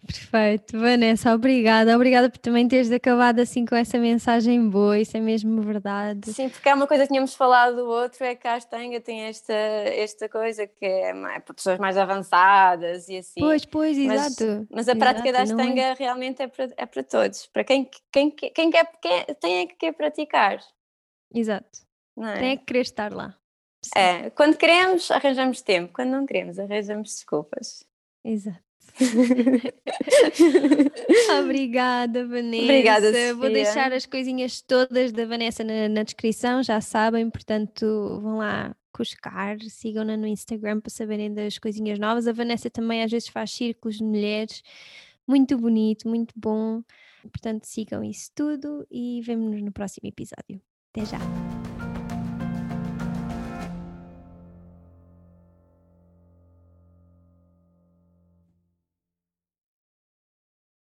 [0.09, 1.95] Perfeito, Vanessa, obrigada.
[1.95, 6.33] Obrigada por também teres acabado assim com essa mensagem boa, isso é mesmo verdade.
[6.33, 9.25] Sim, porque há uma coisa que tínhamos falado do outro, é que a Astanga tem
[9.25, 13.39] esta, esta coisa que é mais- para pessoas mais avançadas e assim.
[13.39, 14.67] Pois, pois, mas, exato.
[14.71, 15.65] mas a prática da Exato, é?
[15.65, 17.47] Astanga realmente é para, é para todos.
[17.47, 20.59] Para quem, quem, quem quer, quem tem é que quer praticar.
[21.35, 21.81] Exato.
[22.17, 22.39] Não é?
[22.39, 23.37] Tem é que querer estar lá.
[23.85, 25.93] Sim, É, quando queremos, arranjamos tempo.
[25.93, 27.85] Quando não queremos, arranjamos desculpas.
[28.25, 28.68] Exato.
[31.41, 32.65] Obrigada, Vanessa.
[32.65, 33.51] Obrigada, Vou Sofia.
[33.51, 39.59] deixar as coisinhas todas da Vanessa na, na descrição, já sabem, portanto vão lá cuscar,
[39.61, 42.27] sigam-na no Instagram para saberem das coisinhas novas.
[42.27, 44.63] A Vanessa também às vezes faz círculos de mulheres,
[45.27, 46.83] muito bonito, muito bom.
[47.23, 50.61] Portanto, sigam isso tudo e vemo-nos no próximo episódio.
[50.93, 51.68] Até já!